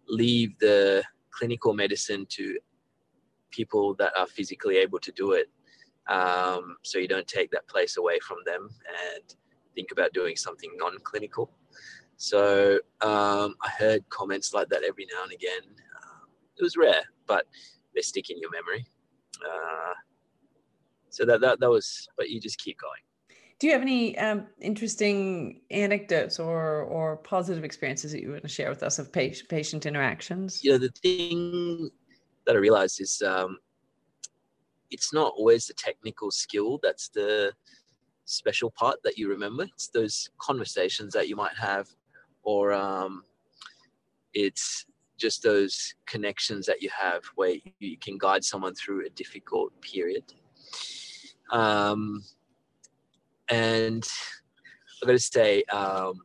leave 0.07 0.57
the 0.59 1.03
clinical 1.31 1.73
medicine 1.73 2.25
to 2.29 2.57
people 3.51 3.95
that 3.95 4.13
are 4.17 4.27
physically 4.27 4.77
able 4.77 4.99
to 4.99 5.11
do 5.11 5.33
it. 5.33 5.49
Um, 6.07 6.77
so 6.83 6.97
you 6.97 7.07
don't 7.07 7.27
take 7.27 7.51
that 7.51 7.67
place 7.67 7.97
away 7.97 8.19
from 8.19 8.37
them 8.45 8.69
and 8.87 9.35
think 9.75 9.91
about 9.91 10.13
doing 10.13 10.35
something 10.35 10.71
non 10.77 10.97
clinical. 11.03 11.51
So 12.17 12.79
um, 13.01 13.55
I 13.63 13.69
heard 13.77 14.07
comments 14.09 14.53
like 14.53 14.69
that 14.69 14.83
every 14.83 15.07
now 15.11 15.23
and 15.23 15.31
again. 15.31 15.75
Uh, 15.95 16.25
it 16.57 16.63
was 16.63 16.77
rare, 16.77 17.01
but 17.27 17.45
they 17.95 18.01
stick 18.01 18.29
in 18.29 18.39
your 18.39 18.51
memory. 18.51 18.85
Uh, 19.43 19.93
so 21.11 21.25
that, 21.25 21.41
that 21.41 21.59
that 21.59 21.69
was 21.69 22.07
but 22.17 22.29
you 22.29 22.39
just 22.39 22.59
keep 22.59 22.79
going. 22.79 23.01
Do 23.59 23.67
you 23.67 23.73
have 23.73 23.83
any 23.83 24.17
um, 24.17 24.47
interesting 24.59 25.61
anecdotes 25.69 26.39
or 26.39 26.81
or 26.83 27.17
positive 27.17 27.63
experiences 27.63 28.11
that 28.11 28.21
you 28.21 28.31
want 28.31 28.41
to 28.41 28.47
share 28.47 28.69
with 28.69 28.81
us 28.81 28.97
of 28.97 29.11
patient 29.11 29.49
patient 29.49 29.85
interactions? 29.85 30.63
You 30.63 30.71
know 30.71 30.77
the 30.79 30.89
thing 30.89 31.89
that 32.47 32.55
i 32.55 32.59
realized 32.59 32.99
is 32.99 33.21
um, 33.21 33.59
it's 34.89 35.13
not 35.13 35.33
always 35.37 35.67
the 35.67 35.75
technical 35.75 36.31
skill 36.31 36.79
that's 36.81 37.09
the 37.09 37.53
special 38.25 38.71
part 38.71 38.97
that 39.03 39.17
you 39.17 39.29
remember. 39.29 39.63
It's 39.63 39.89
those 39.89 40.29
conversations 40.39 41.13
that 41.13 41.27
you 41.27 41.35
might 41.35 41.55
have 41.59 41.87
or 42.43 42.73
um, 42.73 43.23
it's 44.33 44.85
just 45.17 45.43
those 45.43 45.93
connections 46.07 46.65
that 46.65 46.81
you 46.81 46.89
have 46.97 47.21
where 47.35 47.55
you 47.79 47.97
can 47.97 48.17
guide 48.17 48.43
someone 48.43 48.73
through 48.73 49.05
a 49.05 49.09
difficult 49.09 49.71
period 49.81 50.23
um, 51.51 52.23
and 53.49 54.07
I 55.01 55.05
got 55.05 55.11
to 55.11 55.19
say, 55.19 55.63
um, 55.65 56.21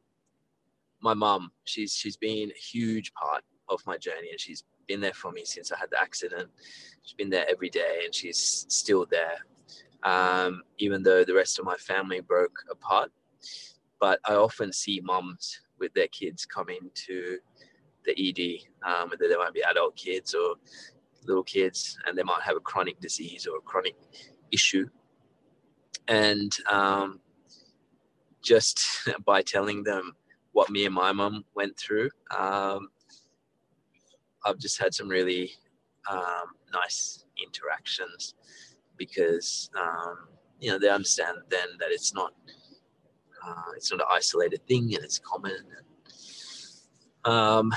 my 1.00 1.14
mum, 1.14 1.50
she's 1.64 1.94
she's 1.94 2.16
been 2.16 2.50
a 2.50 2.58
huge 2.58 3.12
part 3.14 3.42
of 3.68 3.80
my 3.86 3.98
journey, 3.98 4.30
and 4.30 4.40
she's 4.40 4.64
been 4.86 5.00
there 5.00 5.12
for 5.12 5.32
me 5.32 5.44
since 5.44 5.72
I 5.72 5.78
had 5.78 5.90
the 5.90 6.00
accident. 6.00 6.48
She's 7.02 7.14
been 7.14 7.30
there 7.30 7.46
every 7.50 7.70
day, 7.70 8.02
and 8.04 8.14
she's 8.14 8.66
still 8.68 9.06
there, 9.10 9.38
um, 10.04 10.62
even 10.78 11.02
though 11.02 11.24
the 11.24 11.34
rest 11.34 11.58
of 11.58 11.64
my 11.64 11.76
family 11.76 12.20
broke 12.20 12.56
apart. 12.70 13.10
But 14.00 14.20
I 14.24 14.34
often 14.34 14.72
see 14.72 15.00
mums 15.02 15.60
with 15.78 15.92
their 15.94 16.08
kids 16.08 16.46
coming 16.46 16.90
to 17.06 17.38
the 18.04 18.12
ED, 18.12 18.88
um, 18.88 19.10
whether 19.10 19.28
they 19.28 19.36
might 19.36 19.54
be 19.54 19.62
adult 19.62 19.96
kids 19.96 20.34
or 20.34 20.54
little 21.26 21.42
kids, 21.42 21.98
and 22.06 22.16
they 22.16 22.22
might 22.22 22.42
have 22.42 22.56
a 22.56 22.60
chronic 22.60 23.00
disease 23.00 23.46
or 23.46 23.58
a 23.58 23.62
chronic 23.62 23.96
issue 24.52 24.88
and 26.08 26.52
um, 26.70 27.20
just 28.42 29.08
by 29.24 29.42
telling 29.42 29.82
them 29.82 30.14
what 30.52 30.70
me 30.70 30.86
and 30.86 30.94
my 30.94 31.12
mum 31.12 31.44
went 31.54 31.76
through, 31.76 32.10
um, 32.36 32.88
I've 34.44 34.58
just 34.58 34.80
had 34.80 34.94
some 34.94 35.08
really 35.08 35.50
um, 36.10 36.54
nice 36.72 37.24
interactions 37.44 38.34
because 38.96 39.70
um, 39.78 40.28
you 40.60 40.70
know 40.70 40.78
they 40.78 40.88
understand 40.88 41.38
then 41.50 41.66
that 41.80 41.90
it's 41.90 42.14
not 42.14 42.32
uh, 43.46 43.72
it's 43.76 43.90
not 43.90 44.00
an 44.00 44.06
isolated 44.10 44.66
thing 44.66 44.94
and 44.94 45.04
it's 45.04 45.18
common. 45.18 45.64
Um, 47.24 47.72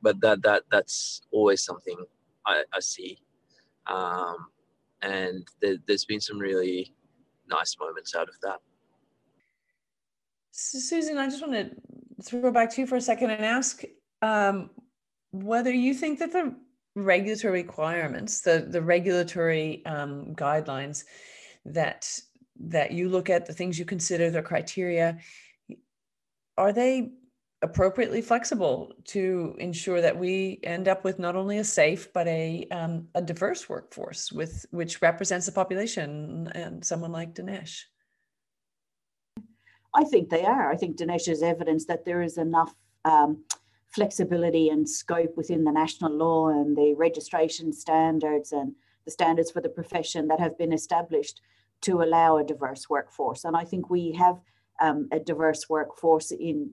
but 0.00 0.20
that 0.20 0.42
that 0.42 0.62
that's 0.70 1.22
always 1.32 1.62
something 1.62 1.96
I, 2.46 2.62
I 2.72 2.80
see, 2.80 3.18
um, 3.86 4.46
and 5.02 5.46
there, 5.60 5.76
has 5.88 6.04
been 6.04 6.20
some 6.20 6.38
really 6.38 6.94
nice 7.48 7.76
moments 7.78 8.14
out 8.14 8.28
of 8.28 8.40
that. 8.42 8.60
Susan, 10.50 11.18
I 11.18 11.26
just 11.26 11.46
want 11.46 11.54
to 11.54 11.70
throw 12.22 12.50
back 12.52 12.72
to 12.74 12.80
you 12.80 12.86
for 12.86 12.96
a 12.96 13.00
second 13.00 13.30
and 13.30 13.44
ask 13.44 13.82
um, 14.22 14.70
whether 15.32 15.72
you 15.72 15.94
think 15.94 16.20
that 16.20 16.32
the 16.32 16.54
regulatory 16.94 17.62
requirements, 17.62 18.40
the 18.40 18.66
the 18.68 18.80
regulatory 18.80 19.84
um, 19.84 20.34
guidelines 20.34 21.04
that 21.64 22.08
that 22.60 22.92
you 22.92 23.08
look 23.08 23.30
at, 23.30 23.46
the 23.46 23.52
things 23.52 23.78
you 23.78 23.84
consider, 23.84 24.30
the 24.30 24.42
criteria, 24.42 25.18
are 26.56 26.72
they 26.72 27.10
appropriately 27.64 28.20
flexible 28.20 28.92
to 29.04 29.56
ensure 29.58 30.00
that 30.02 30.18
we 30.18 30.60
end 30.62 30.86
up 30.86 31.02
with 31.02 31.18
not 31.18 31.34
only 31.34 31.58
a 31.58 31.64
safe 31.64 32.12
but 32.12 32.26
a 32.28 32.66
um, 32.70 33.08
a 33.14 33.22
diverse 33.22 33.68
workforce 33.68 34.30
with 34.30 34.66
which 34.70 35.00
represents 35.00 35.46
the 35.46 35.52
population 35.52 36.48
and 36.54 36.84
someone 36.84 37.10
like 37.10 37.34
Dinesh? 37.34 37.84
I 39.94 40.04
think 40.04 40.28
they 40.28 40.44
are. 40.44 40.70
I 40.70 40.76
think 40.76 40.96
Dinesh 40.96 41.28
is 41.28 41.42
evidence 41.42 41.86
that 41.86 42.04
there 42.04 42.20
is 42.20 42.36
enough 42.36 42.74
um, 43.04 43.44
flexibility 43.86 44.68
and 44.68 44.88
scope 44.88 45.34
within 45.36 45.64
the 45.64 45.72
national 45.72 46.12
law 46.12 46.48
and 46.48 46.76
the 46.76 46.94
registration 46.94 47.72
standards 47.72 48.52
and 48.52 48.74
the 49.06 49.10
standards 49.10 49.50
for 49.50 49.62
the 49.62 49.68
profession 49.68 50.28
that 50.28 50.40
have 50.40 50.58
been 50.58 50.72
established 50.72 51.40
to 51.80 52.02
allow 52.02 52.36
a 52.36 52.44
diverse 52.44 52.90
workforce. 52.90 53.44
And 53.44 53.56
I 53.56 53.64
think 53.64 53.88
we 53.88 54.12
have 54.12 54.36
um, 54.80 55.08
a 55.12 55.20
diverse 55.20 55.68
workforce 55.68 56.30
in 56.32 56.70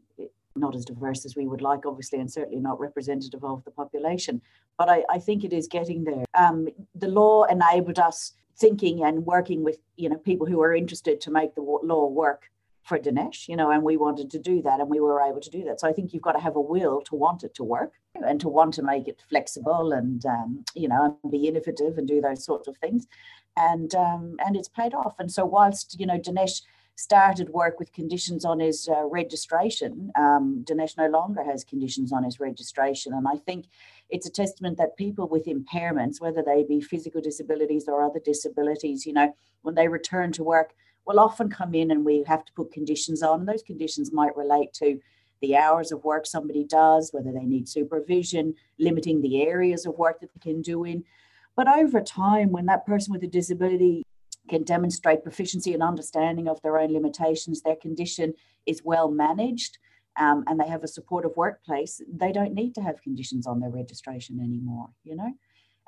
not 0.55 0.75
as 0.75 0.85
diverse 0.85 1.25
as 1.25 1.35
we 1.35 1.47
would 1.47 1.61
like, 1.61 1.85
obviously, 1.85 2.19
and 2.19 2.31
certainly 2.31 2.59
not 2.59 2.79
representative 2.79 3.43
of 3.43 3.63
the 3.63 3.71
population. 3.71 4.41
But 4.77 4.89
I, 4.89 5.03
I 5.09 5.19
think 5.19 5.43
it 5.43 5.53
is 5.53 5.67
getting 5.67 6.03
there. 6.03 6.25
Um, 6.33 6.67
the 6.95 7.07
law 7.07 7.43
enabled 7.45 7.99
us 7.99 8.33
thinking 8.57 9.03
and 9.03 9.25
working 9.25 9.63
with 9.63 9.79
you 9.95 10.09
know 10.09 10.17
people 10.17 10.45
who 10.45 10.61
are 10.61 10.73
interested 10.73 11.21
to 11.21 11.31
make 11.31 11.55
the 11.55 11.61
law 11.61 12.07
work 12.07 12.51
for 12.83 12.97
Dinesh, 12.97 13.47
you 13.47 13.55
know, 13.55 13.71
and 13.71 13.83
we 13.83 13.97
wanted 13.97 14.31
to 14.31 14.39
do 14.39 14.61
that 14.63 14.79
and 14.79 14.89
we 14.89 14.99
were 14.99 15.21
able 15.21 15.39
to 15.39 15.49
do 15.49 15.63
that. 15.65 15.79
So 15.79 15.87
I 15.87 15.93
think 15.93 16.13
you've 16.13 16.23
got 16.23 16.33
to 16.33 16.39
have 16.39 16.55
a 16.55 16.61
will 16.61 17.01
to 17.01 17.15
want 17.15 17.43
it 17.43 17.53
to 17.55 17.63
work 17.63 17.93
and 18.15 18.39
to 18.41 18.49
want 18.49 18.73
to 18.75 18.83
make 18.83 19.07
it 19.07 19.21
flexible 19.29 19.91
and, 19.93 20.25
um, 20.25 20.65
you 20.73 20.87
know, 20.87 21.17
and 21.23 21.31
be 21.31 21.47
innovative 21.47 21.97
and 21.97 22.07
do 22.07 22.21
those 22.21 22.43
sorts 22.43 22.67
of 22.67 22.77
things. 22.77 23.07
And, 23.55 23.93
um, 23.93 24.37
and 24.45 24.55
it's 24.55 24.67
paid 24.67 24.93
off. 24.93 25.15
And 25.19 25.31
so 25.31 25.45
whilst, 25.45 25.99
you 25.99 26.05
know, 26.05 26.17
Dinesh 26.17 26.61
started 26.95 27.49
work 27.49 27.79
with 27.79 27.93
conditions 27.93 28.45
on 28.45 28.59
his 28.59 28.87
uh, 28.87 29.05
registration, 29.05 30.11
um, 30.15 30.63
Dinesh 30.67 30.97
no 30.97 31.07
longer 31.07 31.43
has 31.43 31.63
conditions 31.63 32.11
on 32.13 32.23
his 32.23 32.39
registration. 32.39 33.13
And 33.13 33.27
I 33.27 33.37
think 33.37 33.65
it's 34.09 34.27
a 34.27 34.31
testament 34.31 34.77
that 34.77 34.97
people 34.97 35.27
with 35.27 35.45
impairments, 35.45 36.21
whether 36.21 36.43
they 36.43 36.63
be 36.63 36.81
physical 36.81 37.21
disabilities 37.21 37.85
or 37.87 38.03
other 38.03 38.19
disabilities, 38.23 39.05
you 39.05 39.13
know, 39.13 39.33
when 39.61 39.75
they 39.75 39.87
return 39.87 40.31
to 40.33 40.43
work, 40.43 40.73
will 41.05 41.19
often 41.19 41.49
come 41.49 41.73
in 41.73 41.91
and 41.91 42.05
we 42.05 42.23
have 42.27 42.45
to 42.45 42.53
put 42.53 42.71
conditions 42.71 43.23
on. 43.23 43.39
And 43.39 43.49
those 43.49 43.63
conditions 43.63 44.11
might 44.11 44.35
relate 44.37 44.73
to 44.73 44.99
the 45.41 45.55
hours 45.55 45.91
of 45.91 46.03
work 46.03 46.27
somebody 46.27 46.63
does, 46.63 47.09
whether 47.11 47.31
they 47.31 47.45
need 47.45 47.67
supervision, 47.67 48.53
limiting 48.77 49.21
the 49.21 49.41
areas 49.41 49.85
of 49.85 49.97
work 49.97 50.19
that 50.19 50.29
they 50.33 50.51
can 50.51 50.61
do 50.61 50.83
in. 50.83 51.03
But 51.55 51.67
over 51.67 51.99
time, 51.99 52.51
when 52.51 52.67
that 52.67 52.85
person 52.85 53.11
with 53.11 53.23
a 53.23 53.27
disability 53.27 54.03
can 54.51 54.63
demonstrate 54.63 55.23
proficiency 55.23 55.73
and 55.73 55.81
understanding 55.81 56.47
of 56.47 56.61
their 56.61 56.77
own 56.77 56.91
limitations, 56.93 57.61
their 57.61 57.81
condition 57.87 58.33
is 58.71 58.83
well 58.83 59.09
managed, 59.09 59.79
um, 60.23 60.43
and 60.47 60.59
they 60.59 60.67
have 60.67 60.83
a 60.83 60.95
supportive 60.97 61.35
workplace, 61.35 62.01
they 62.23 62.31
don't 62.31 62.53
need 62.53 62.75
to 62.75 62.81
have 62.81 63.01
conditions 63.01 63.47
on 63.47 63.59
their 63.59 63.69
registration 63.81 64.39
anymore, 64.39 64.89
you 65.03 65.15
know? 65.15 65.33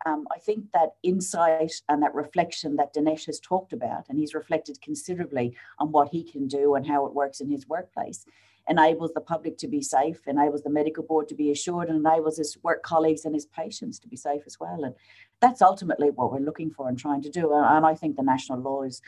um, 0.06 0.28
I 0.36 0.39
think 0.39 0.65
that 0.73 0.95
insight 1.02 1.73
and 1.88 2.02
that 2.04 2.13
reflection 2.13 2.76
that 2.78 2.93
Dinesh 2.93 3.26
has 3.26 3.39
talked 3.39 3.73
about, 3.73 4.06
and 4.10 4.19
he's 4.19 4.34
reflected 4.34 4.82
considerably 4.82 5.56
on 5.80 5.91
what 5.91 6.10
he 6.10 6.23
can 6.23 6.47
do 6.47 6.76
and 6.76 6.86
how 6.86 7.06
it 7.06 7.13
works 7.13 7.39
in 7.39 7.49
his 7.49 7.67
workplace, 7.67 8.26
enables 8.69 9.13
the 9.13 9.21
public 9.21 9.58
to 9.58 9.67
be 9.67 9.82
safe, 9.82 10.21
enables 10.28 10.63
the 10.63 10.69
medical 10.69 11.04
board 11.04 11.28
to 11.28 11.36
be 11.36 11.52
assured, 11.52 11.89
and 11.89 12.06
enables 12.06 12.38
his 12.38 12.58
work 12.63 12.84
colleagues 12.84 13.26
and 13.26 13.34
his 13.34 13.45
patients 13.45 13.99
to 13.99 14.08
be 14.08 14.15
safe 14.15 14.43
as 14.45 14.60
well. 14.60 14.84
And 14.84 14.95
that's 15.41 15.62
ultimately 15.62 16.10
what 16.12 16.32
we're 16.32 16.39
looking 16.39 16.71
for 16.71 16.88
and 16.88 16.97
trying 16.97 17.21
to 17.23 17.30
do. 17.30 17.52
Uh, 17.54 17.76
and 17.76 17.86
I 17.86 17.95
think 17.95 18.15
the 18.15 18.23
national 18.23 18.60
law 18.60 18.84
is 18.84 19.02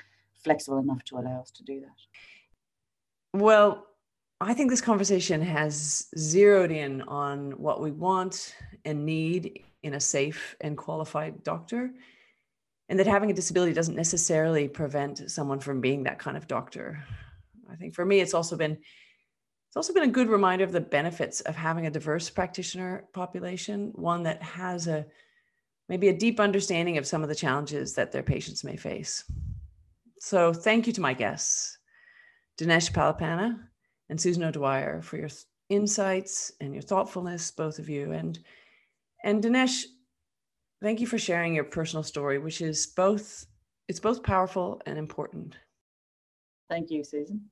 flexible 0.43 0.79
enough 0.79 1.03
to 1.05 1.17
allow 1.17 1.41
us 1.41 1.51
to 1.51 1.63
do 1.63 1.81
that. 1.81 3.39
Well, 3.39 3.85
I 4.41 4.53
think 4.53 4.69
this 4.69 4.81
conversation 4.81 5.41
has 5.41 6.07
zeroed 6.17 6.71
in 6.71 7.01
on 7.03 7.51
what 7.51 7.81
we 7.81 7.91
want 7.91 8.55
and 8.83 9.05
need 9.05 9.63
in 9.83 9.93
a 9.93 9.99
safe 9.99 10.55
and 10.61 10.77
qualified 10.77 11.43
doctor 11.43 11.91
and 12.89 12.99
that 12.99 13.07
having 13.07 13.31
a 13.31 13.33
disability 13.33 13.73
doesn't 13.73 13.95
necessarily 13.95 14.67
prevent 14.67 15.29
someone 15.29 15.59
from 15.59 15.81
being 15.81 16.03
that 16.03 16.19
kind 16.19 16.35
of 16.35 16.47
doctor 16.47 17.03
i 17.71 17.75
think 17.75 17.93
for 17.93 18.05
me 18.05 18.19
it's 18.19 18.33
also 18.33 18.57
been 18.57 18.77
it's 19.75 19.89
also 19.89 19.93
been 19.93 20.09
a 20.09 20.13
good 20.13 20.29
reminder 20.29 20.63
of 20.63 20.71
the 20.71 20.79
benefits 20.79 21.41
of 21.41 21.55
having 21.55 21.85
a 21.85 21.91
diverse 21.91 22.29
practitioner 22.29 23.05
population 23.13 23.91
one 23.95 24.23
that 24.23 24.41
has 24.41 24.87
a 24.87 25.05
maybe 25.89 26.07
a 26.07 26.17
deep 26.17 26.39
understanding 26.39 26.97
of 26.97 27.05
some 27.05 27.21
of 27.21 27.29
the 27.29 27.35
challenges 27.35 27.93
that 27.93 28.11
their 28.11 28.23
patients 28.23 28.63
may 28.63 28.77
face 28.77 29.23
so 30.19 30.53
thank 30.53 30.87
you 30.87 30.93
to 30.93 31.01
my 31.01 31.13
guests 31.13 31.77
dinesh 32.59 32.91
palipana 32.91 33.59
and 34.09 34.19
susan 34.19 34.43
o'dwyer 34.43 35.01
for 35.01 35.17
your 35.17 35.29
insights 35.69 36.51
and 36.61 36.73
your 36.73 36.81
thoughtfulness 36.81 37.51
both 37.51 37.79
of 37.79 37.89
you 37.89 38.11
and 38.11 38.39
and 39.25 39.43
Dinesh, 39.43 39.85
thank 40.83 41.01
you 41.01 41.07
for 41.07 41.17
sharing 41.17 41.55
your 41.55 41.63
personal 41.63 42.03
story, 42.03 42.37
which 42.37 42.61
is 42.61 42.85
both 42.85 43.47
it's 43.87 43.99
both 43.99 44.23
powerful 44.23 44.81
and 44.85 44.97
important. 44.97 45.57
Thank 46.69 46.89
you, 46.89 47.03
Susan. 47.03 47.49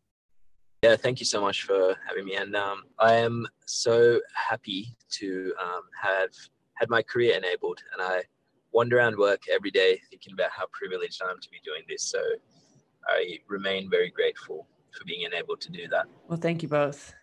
Yeah, 0.84 0.98
thank 0.98 1.22
you 1.22 1.26
so 1.26 1.39
much 1.39 1.63
for 1.63 1.96
having 2.06 2.26
me. 2.26 2.36
And 2.36 2.58
um, 2.58 2.84
I 3.00 3.13
am 3.13 3.48
so 3.65 4.19
happy 4.34 4.98
to 5.12 5.54
um, 5.58 5.84
have 6.02 6.32
had 6.74 6.89
my 6.89 7.02
career 7.02 7.38
enabled. 7.38 7.82
And 7.93 8.02
I 8.02 8.24
wander 8.74 8.98
around 8.98 9.15
work 9.15 9.43
every 9.50 9.72
day 9.72 10.02
thinking 10.10 10.34
about 10.34 10.52
how 10.52 10.65
privileged 10.74 11.22
I 11.26 11.32
am 11.32 11.39
to 11.39 11.50
be 11.50 11.62
doing 11.63 11.84
this. 11.88 12.04
So 12.04 12.22
I 13.08 13.39
remain 13.48 13.89
very 13.89 14.10
grateful 14.10 14.67
for 14.91 15.06
being 15.06 15.22
enabled 15.22 15.62
to 15.62 15.72
do 15.72 15.88
that. 15.88 16.06
Well, 16.28 16.38
thank 16.38 16.62
you 16.62 16.67
both. 16.67 17.13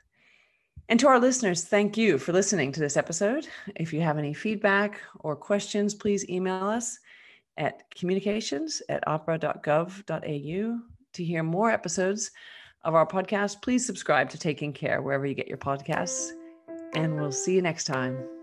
And 0.88 0.98
to 0.98 1.08
our 1.08 1.20
listeners, 1.20 1.62
thank 1.62 1.98
you 1.98 2.16
for 2.16 2.32
listening 2.32 2.72
to 2.72 2.80
this 2.80 2.96
episode. 2.96 3.46
If 3.76 3.92
you 3.92 4.00
have 4.00 4.16
any 4.16 4.32
feedback 4.32 5.02
or 5.18 5.36
questions, 5.36 5.94
please 5.94 6.26
email 6.30 6.64
us 6.64 6.98
at 7.58 7.82
communications 7.94 8.80
at 8.88 9.04
ahpra.gov.au. 9.06 10.78
To 11.12 11.24
hear 11.24 11.42
more 11.42 11.70
episodes 11.70 12.30
of 12.82 12.94
our 12.94 13.06
podcast, 13.06 13.62
please 13.62 13.84
subscribe 13.84 14.30
to 14.30 14.38
Taking 14.38 14.72
Care 14.72 15.02
wherever 15.02 15.26
you 15.26 15.34
get 15.34 15.48
your 15.48 15.58
podcasts. 15.58 16.30
And 16.94 17.20
we'll 17.20 17.32
see 17.32 17.54
you 17.54 17.62
next 17.62 17.84
time. 17.84 18.39